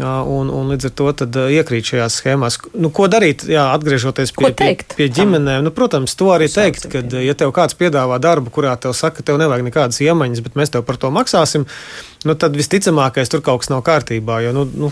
[0.00, 1.10] Un, un līdz ar to
[1.50, 2.56] iekrīt šajās schēmās.
[2.78, 3.42] Nu, ko darīt?
[3.50, 5.66] Jā, atgriežoties pie, pie, pie ģimenēm.
[5.66, 9.26] Nu, protams, to arī teikt, ka, ja tev kāds piedāvā darbu, kurā tev saka, ka
[9.28, 11.66] tev nevajag nekādas iemaņas, bet mēs tev par to maksāsim,
[12.28, 14.40] nu, tad visticamākais tur kaut kas nav kārtībā.
[14.44, 14.90] Jo, nu, nu,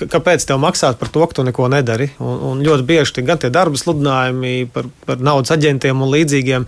[0.00, 2.08] kāpēc tev maksāt par to, ka tu neko nedari?
[2.22, 6.64] Un, un ļoti bieži tie, gan tie darba sludinājumi par, par naudas aģentiem un līdzīgiem,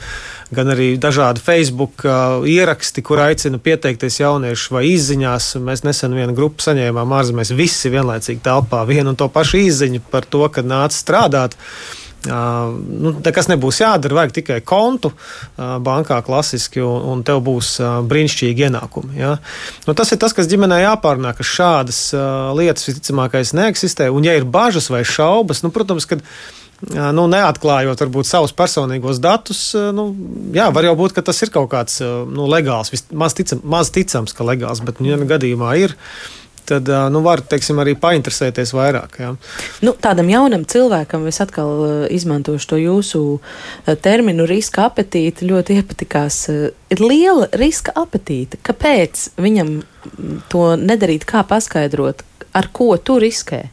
[0.52, 5.54] gan arī dažādi Facebook uh, ieraksti, kur aicina pieteikties jaunieši vai izziņās.
[5.64, 10.28] Mēs nesen vienu grupu saņēmām ārzemēs, visi vienlaicīgi telpā vienu un to pašu izziņu par
[10.28, 11.56] to, ka nāca strādāt.
[12.28, 15.10] Nu, nekas nebūs jādara, vajag tikai kontu
[15.56, 17.74] bankā klasiski, un, un tev būs
[18.10, 19.18] brīnišķīgi ienākumi.
[19.18, 19.36] Ja?
[19.88, 22.04] Nu, tas ir tas, kas ģimenē jāpārnāk, ka šādas
[22.58, 24.10] lietas visticamākais neeksistē.
[24.14, 26.22] Un, ja ir bažas vai šaubas, nu, protams, kad
[26.90, 29.64] nu, neatklājot varbūt savus personīgos datus,
[29.94, 30.08] nu,
[30.54, 34.34] jā, var jau būt, ka tas ir kaut kāds nu, legāls, maz, ticam, maz ticams,
[34.34, 35.96] ka legāls, bet nu, ja gadījumā ir
[36.68, 39.18] tad nu, var teiksim, arī painteresēties vairāk.
[39.22, 39.32] Jā.
[39.84, 43.22] Nu, tādam jaunam cilvēkam, es atkal izmantošu to jūsu
[44.04, 46.40] terminu, riska apetīte, ļoti iepatikās.
[46.92, 48.60] Ir liela riska apetīte.
[48.64, 49.78] Kāpēc viņam
[50.52, 51.26] to nedarīt?
[51.28, 52.24] Kā paskaidrot,
[52.56, 53.64] ar ko tu riskē?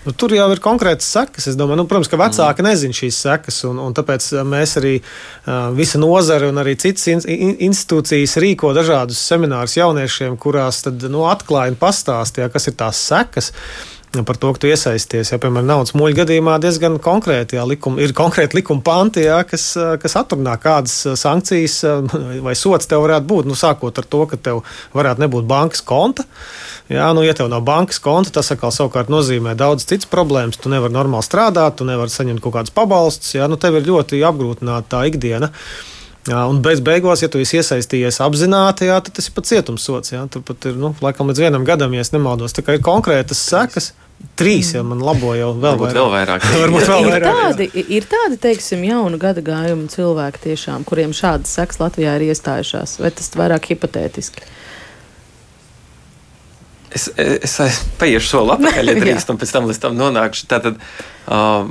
[0.00, 1.50] Nu, tur jau ir konkrētas sekas.
[1.60, 2.68] Domāju, nu, protams, ka vecāki mm.
[2.70, 7.20] nezina šīs sekas, un, un tāpēc mēs arī uh, visa nozare un arī citas in,
[7.28, 13.04] in, institūcijas rīko dažādus seminārus jauniešiem, kurās tad, nu, atklāja un pastāstīja, kas ir tās
[13.10, 13.52] sekas
[14.10, 15.30] par to, ka tu iesaisties.
[15.30, 19.68] Ja, piemēram, naudas muļu gadījumā diezgan konkrēti jā, likumi, ir konkrēti likuma panti, jā, kas,
[20.02, 21.78] kas atrunā, kādas sankcijas
[22.46, 23.50] vai sots tev varētu būt.
[23.50, 24.64] Nu, sākot ar to, ka tev
[24.96, 26.26] varētu nebūt bankas konta.
[26.90, 30.58] Jā, nu, ja tev nav bankas konta, tas atkal savukārt nozīmē daudz citas problēmas.
[30.58, 33.36] Tu nevari normāli strādāt, tu nevari saņemt kaut kādus pabalstus.
[33.36, 35.52] Jā, nu, tev ir ļoti apgrūtināta tā ikdiena.
[36.28, 40.12] Jā, un beig beigās, ja tu esi iesaistījies apzināti, jā, tad tas ir pat cietumsots.
[40.16, 40.26] Jā.
[40.34, 42.58] Tur pat ir nu, laikam līdz vienam gadam, ja nemaldos.
[42.58, 43.92] Tā kā ir konkrētas sekas.
[44.36, 45.94] Trīs jau man labo, jau vēl vairāk.
[45.96, 46.48] Vēl vairāk.
[46.64, 51.54] Varbūt vēl ir, vairāk tādi, ir tādi, teiksim, jaunu gada gājumu cilvēki, tiešām, kuriem šādas
[51.56, 54.44] sekas Latvijā ir iestājušās, vai tas vairāk hipotētiski?
[56.90, 60.46] Es, es, es paiešu soli atpakaļ, ja drīkst, un pēc tam līdz tam nonākšu.
[60.50, 60.80] Tātad,
[61.30, 61.68] uh,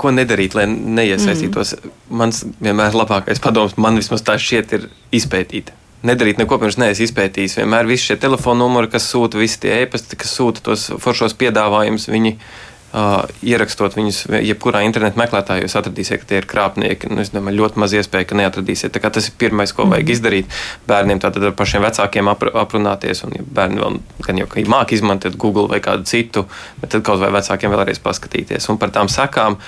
[0.00, 1.76] ko nedarīt, lai neiesaistītos.
[1.76, 1.92] Mm.
[2.22, 4.88] Mans vienmēr labākais padoms, man vismaz tā šķiet, ir
[5.20, 5.74] izpētīt.
[6.06, 7.58] Nedarīt neko, pirms neesmu izpētījis.
[7.60, 12.08] Vienmēr visi šie telefona numuri, kas sūta, visi tie e-pasti, kas sūta tos foršos piedāvājumus,
[12.08, 17.12] viņi ir Uh, ierakstot viņus jebkurā internetu meklētājā, jūs atradīsiet, ka tie ir krāpnieki.
[17.12, 18.98] Nu, es domāju, ļoti maz iespēja, ka neatradīsiet.
[18.98, 20.16] Tas ir pirmais, ko vajag mhm.
[20.16, 20.58] izdarīt.
[20.90, 25.38] Bērniem tātad ar pašiem vecākiem apr aprunāties, un ja bērni vēl gan jau māki izmantot
[25.38, 26.48] Google vai kādu citu,
[26.82, 28.66] bet tad kaut vai vecākiem vēlreiz paskatīties.
[28.74, 29.60] Un par tām sakām,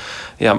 [0.43, 0.57] jā,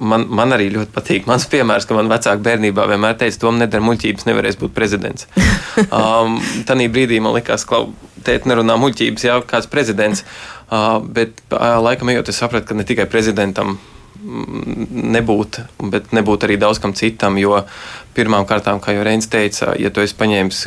[0.00, 1.28] man, man arī ļoti patīk.
[1.30, 5.28] Mans piemērs, ka man vecāki bērnībā vienmēr teica, Tom, nedara muļķības, nevarēs būt prezidents.
[5.80, 6.36] Um,
[6.68, 7.78] Tanī brīdī man likās, ka
[8.26, 10.24] tēt nerunā muļķības, jau kāds prezidents.
[10.70, 15.58] Bet laikam ejot, es sapratu, ka ne tikai prezidentam mm, nebūt,
[15.90, 17.38] bet nebūt arī daudz kam citam.
[17.42, 17.64] Jo
[18.14, 20.60] pirmām kārtām, kā jau Reins teica, ja tu esi paņēmis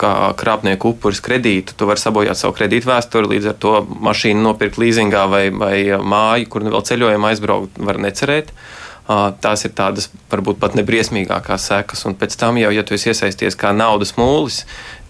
[0.00, 3.74] kā krāpnieku upuris kredītu, tu vari sabojāt savu kredītu vēsturi, līdz ar to
[4.08, 8.54] mašīnu nopirkt līzingā vai, vai māju, kur vēl ceļojumā aizbraukt, var necerēt.
[9.42, 13.58] Tās ir tādas varbūt pat nebriesmīgākās sekas, un pēc tam jau, ja tu esi iesaisties
[13.58, 14.60] kā naudas mūlis,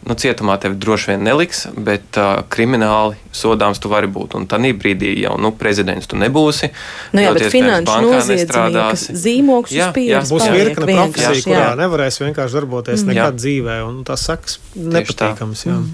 [0.07, 4.35] nu, cietumā tevi droši vien neliks, bet uh, krimināli sodāms tu vari būt.
[4.39, 6.71] Un tādā brīdī jau nu, prezidents tu nebūsi.
[7.13, 11.77] Nu, jā, bet finanšu noziedznieks zīmogs jā, jā, būs virkne profesija, kurā jā.
[11.83, 13.13] nevarēs vienkārši darboties mm.
[13.13, 13.43] nekad jā.
[13.45, 15.67] dzīvē, un tas saks nepatīkams.
[15.69, 15.87] Mm.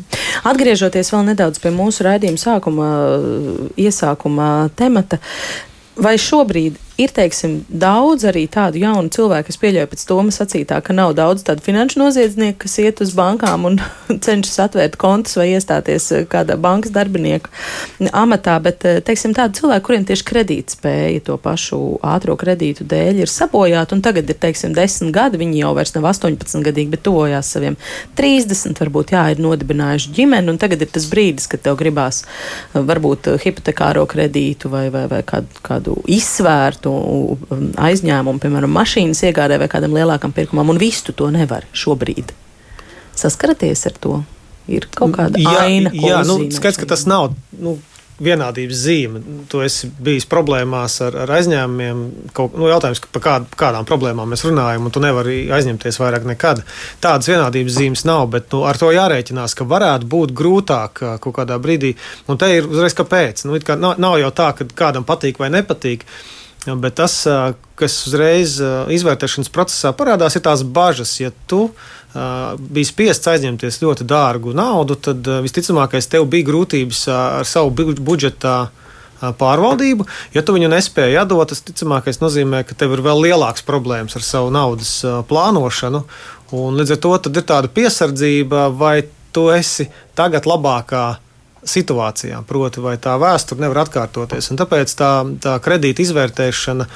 [0.52, 2.90] Atgriežoties vēl nedaudz pie mūsu raidījuma sākuma,
[3.80, 5.18] iesākuma temata,
[5.98, 10.94] vai šobrīd Ir teiksim, daudz arī tādu jaunu cilvēku, kas pieļauj pēc Toma sacītā, ka
[10.96, 13.74] nav daudz tādu finanšu noziedznieku, kas iet uz bankām un
[14.24, 17.52] cenšas atvērt kontus vai iestāties eh, kādā bankas darbinieka
[18.16, 23.32] amatā, bet eh, teiksim, tādi cilvēki, kuriem tieši kredītspēja to pašu ātro kredītu dēļ ir
[23.34, 27.52] sabojāta, un tagad ir teiksim, 10 gadi, viņi jau vairs nav 18 gadīgi, bet tojās
[27.58, 27.76] saviem
[28.16, 32.80] 30, varbūt jā, ir nodibinājuši ģimeni, un tagad ir tas brīdis, kad tev gribās eh,
[32.80, 39.58] varbūt hipotekāro kredītu vai, vai, vai kādu, kādu izsvērtu citu um, aizņēmumu, piemēram, mašīnas iegādē
[39.58, 42.32] vai kādam lielākam pirkumam, un visu to nevar šobrīd.
[43.16, 44.22] Saskaraties ar to?
[44.66, 45.92] Ir kaut kāda jā, aina.
[45.94, 47.34] Jā, nu, skaidrs, ka tas nav.
[47.54, 47.78] Nu,
[48.16, 49.20] vienādības zīme.
[49.52, 52.00] Tu esi bijis problēmās ar, ar aizņēmumiem.
[52.34, 56.62] Kaut, nu, jautājums, par kād, kādām problēmām mēs runājam, un tu nevari aizņemties vairāk nekad.
[57.04, 61.60] Tādas vienādības zīmes nav, bet nu, ar to jārēķinās, ka varētu būt grūtāk kaut kādā
[61.62, 61.92] brīdī.
[62.32, 63.44] Un te ir uzreiz kāpēc.
[63.46, 66.08] Nu, kā nav, nav jau tā, ka kādam patīk vai nepatīk.
[66.66, 67.20] Bet tas,
[67.78, 68.56] kas uzreiz
[68.90, 71.12] izvērtēšanas procesā parādās, ir tās bažas.
[71.20, 71.68] Ja tu
[72.58, 78.56] biji spiests aizņemties ļoti dārgu naudu, tad visticamākais tev bija grūtības ar savu budžetu
[79.38, 80.06] pārvaldību.
[80.34, 84.24] Ja tu viņu nespēji atdot, tas ticamākais nozīmē, ka tev ir vēl lielāks problēmas ar
[84.26, 84.98] savu naudas
[85.28, 86.02] plānošanu.
[86.56, 89.04] Un līdz ar to ir tāda piesardzība, vai
[89.36, 89.88] tu esi
[90.18, 91.04] tagad labākā
[91.66, 94.50] situācijā, proti, vai tā vēsture nevar atkārtoties.
[94.52, 95.10] Un tāpēc tā,
[95.42, 96.86] tā kredīta izvērtēšana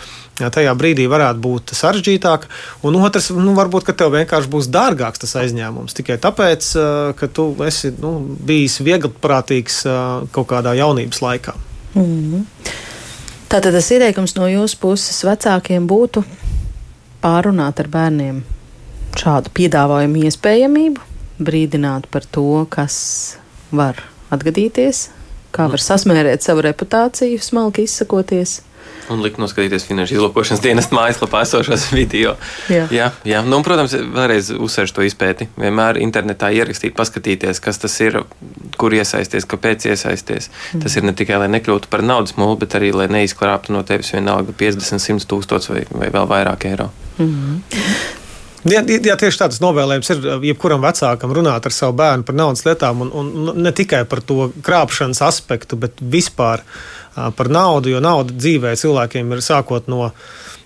[0.54, 2.48] tajā brīdī varētu būt sarežģītāka.
[2.88, 6.70] Un otrs, nu, varbūt, tev vienkārši būs dārgāks tas aizņēmums tikai tāpēc,
[7.18, 8.14] ka tu esi nu,
[8.46, 9.82] bijis viegliprātīgs
[10.32, 11.56] kaut kādā jaunības laikā.
[11.94, 12.44] Mm -hmm.
[13.50, 16.22] Tātad tas ieteikums no jūsu puses vecākiem būtu
[17.22, 18.44] pārunāt ar bērniem
[19.18, 21.00] šādu piedāvājumu iespējamību,
[21.42, 23.36] brīdināt par to, kas
[23.72, 23.98] var
[24.34, 25.08] atgadīties,
[25.54, 28.60] kā var sasmērēt savu reputāciju, smalki izsakoties.
[29.10, 32.36] Un likt noskatīties finanšu izlūkošanas dienas mājaslapā esošos video.
[32.70, 33.40] Jā, jā, jā.
[33.42, 35.48] Nu, un, protams, vēlreiz uzsveršu to izpēti.
[35.58, 38.20] Vienmēr internetā ierakstīt, paskatīties, kas tas ir,
[38.78, 40.50] kur iesaisties, kāpēc iesaisties.
[40.70, 40.84] Mm.
[40.84, 44.14] Tas ir ne tikai, lai nekļūtu par naudas mūlu, bet arī, lai neizklāptu no tevis
[44.14, 46.92] vienalga 50, 100 tūkstoši vai, vai vēl vairāk eiro.
[47.18, 47.60] Mm.
[48.68, 53.06] Jā, jā, tieši tāds novēlējums ir jebkuram vecākam runāt ar savu bērnu par naudas lietām,
[53.06, 56.60] un, un ne tikai par to krāpšanas aspektu, bet vispār
[57.16, 60.12] par naudu, jo nauda dzīvē cilvēkiem ir sākot no.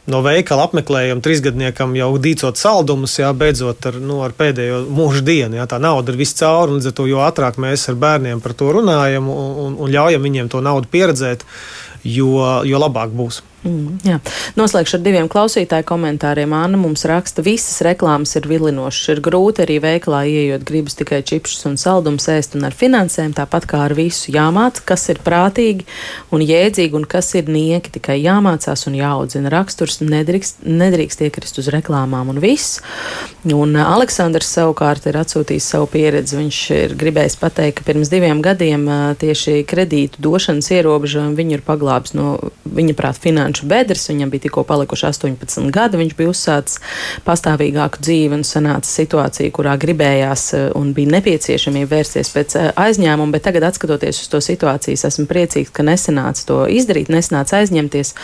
[0.05, 5.57] No veikala apmeklējuma trīsgadniekam jau dīcot saldumus, jā, beidzot ar, nu, ar pēdējo mūža dienu.
[5.57, 8.53] Jā, tā nauda ir viscaur, un līdz ar to jo ātrāk mēs ar bērniem par
[8.53, 11.49] to runājam un, un, un ļaujam viņiem to naudu pieredzēt,
[12.05, 12.36] jo,
[12.68, 13.40] jo labāk būs.
[13.64, 14.18] Mm, jā.
[14.58, 16.52] Noslēgšu ar diviem klausītāju komentāriem.
[16.52, 19.14] Anna mums raksta, visas reklāmas ir vilinošas.
[19.14, 23.64] Ir grūti arī veikalā ienākot, gribas tikai čipsus un saldumus ēst un ar finansēm, tāpat
[23.70, 25.86] kā ar visu jāmāca, kas ir prātīgi
[26.28, 27.94] un jēdzīgi un kas ir nieki.
[27.96, 32.82] Tikai jāmācās un jāaudzina raksturs, nedrīkst, nedrīkst iekrist uz reklāmām un viss.
[33.48, 36.36] Un Aleksandrs savukārt ir atsūtījis savu pieredzi.
[36.42, 38.84] Viņš ir gribējis pateikt, ka pirms diviem gadiem
[39.20, 42.36] tieši kredītu došanas ierobežojumi viņu ir paglābis no
[42.68, 44.09] viņa prāt finanšu finanšu bedres.
[44.09, 46.78] Viņam bija tikko palikuši 18 gadi, viņš bija uzsācis
[47.24, 53.32] pastāvīgāku dzīvi un sanāca situācija, kurā gribējās eh, un bija nepieciešamība vērsties pēc eh, aizņēmuma,
[53.32, 58.14] bet tagad, skatoties uz to situāciju, esmu priecīgs, ka nesanāca to izdarīt, nesanāca aizņemties.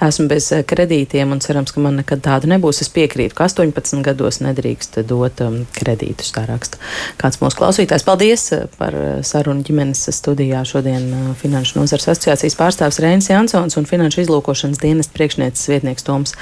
[0.00, 2.80] Esmu bez eh, kredītiem un cerams, ka man nekad tāda nebūs.
[2.80, 6.80] Es piekrītu, ka 18 gados nedrīkst dot um, kredītus, tā raksta.
[7.20, 10.62] Kāds mūsu klausītājs, paldies par sarunu ģimenes studijā.
[10.66, 16.34] Šodien Finanšu nozars asociācijas pārstāvs Reinis Jansons un Finanšu izlūkošanas likumdošanas dienas priekšnieces vietnieks Toms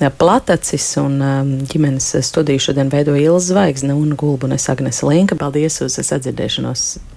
[0.00, 5.36] eh, Platacis un eh, ģimenes studiju šodien veidoja Ilza Zvaigzne un Gulbunes Agnese Linka.
[5.36, 7.13] Paldies uz sadzirdēšanos!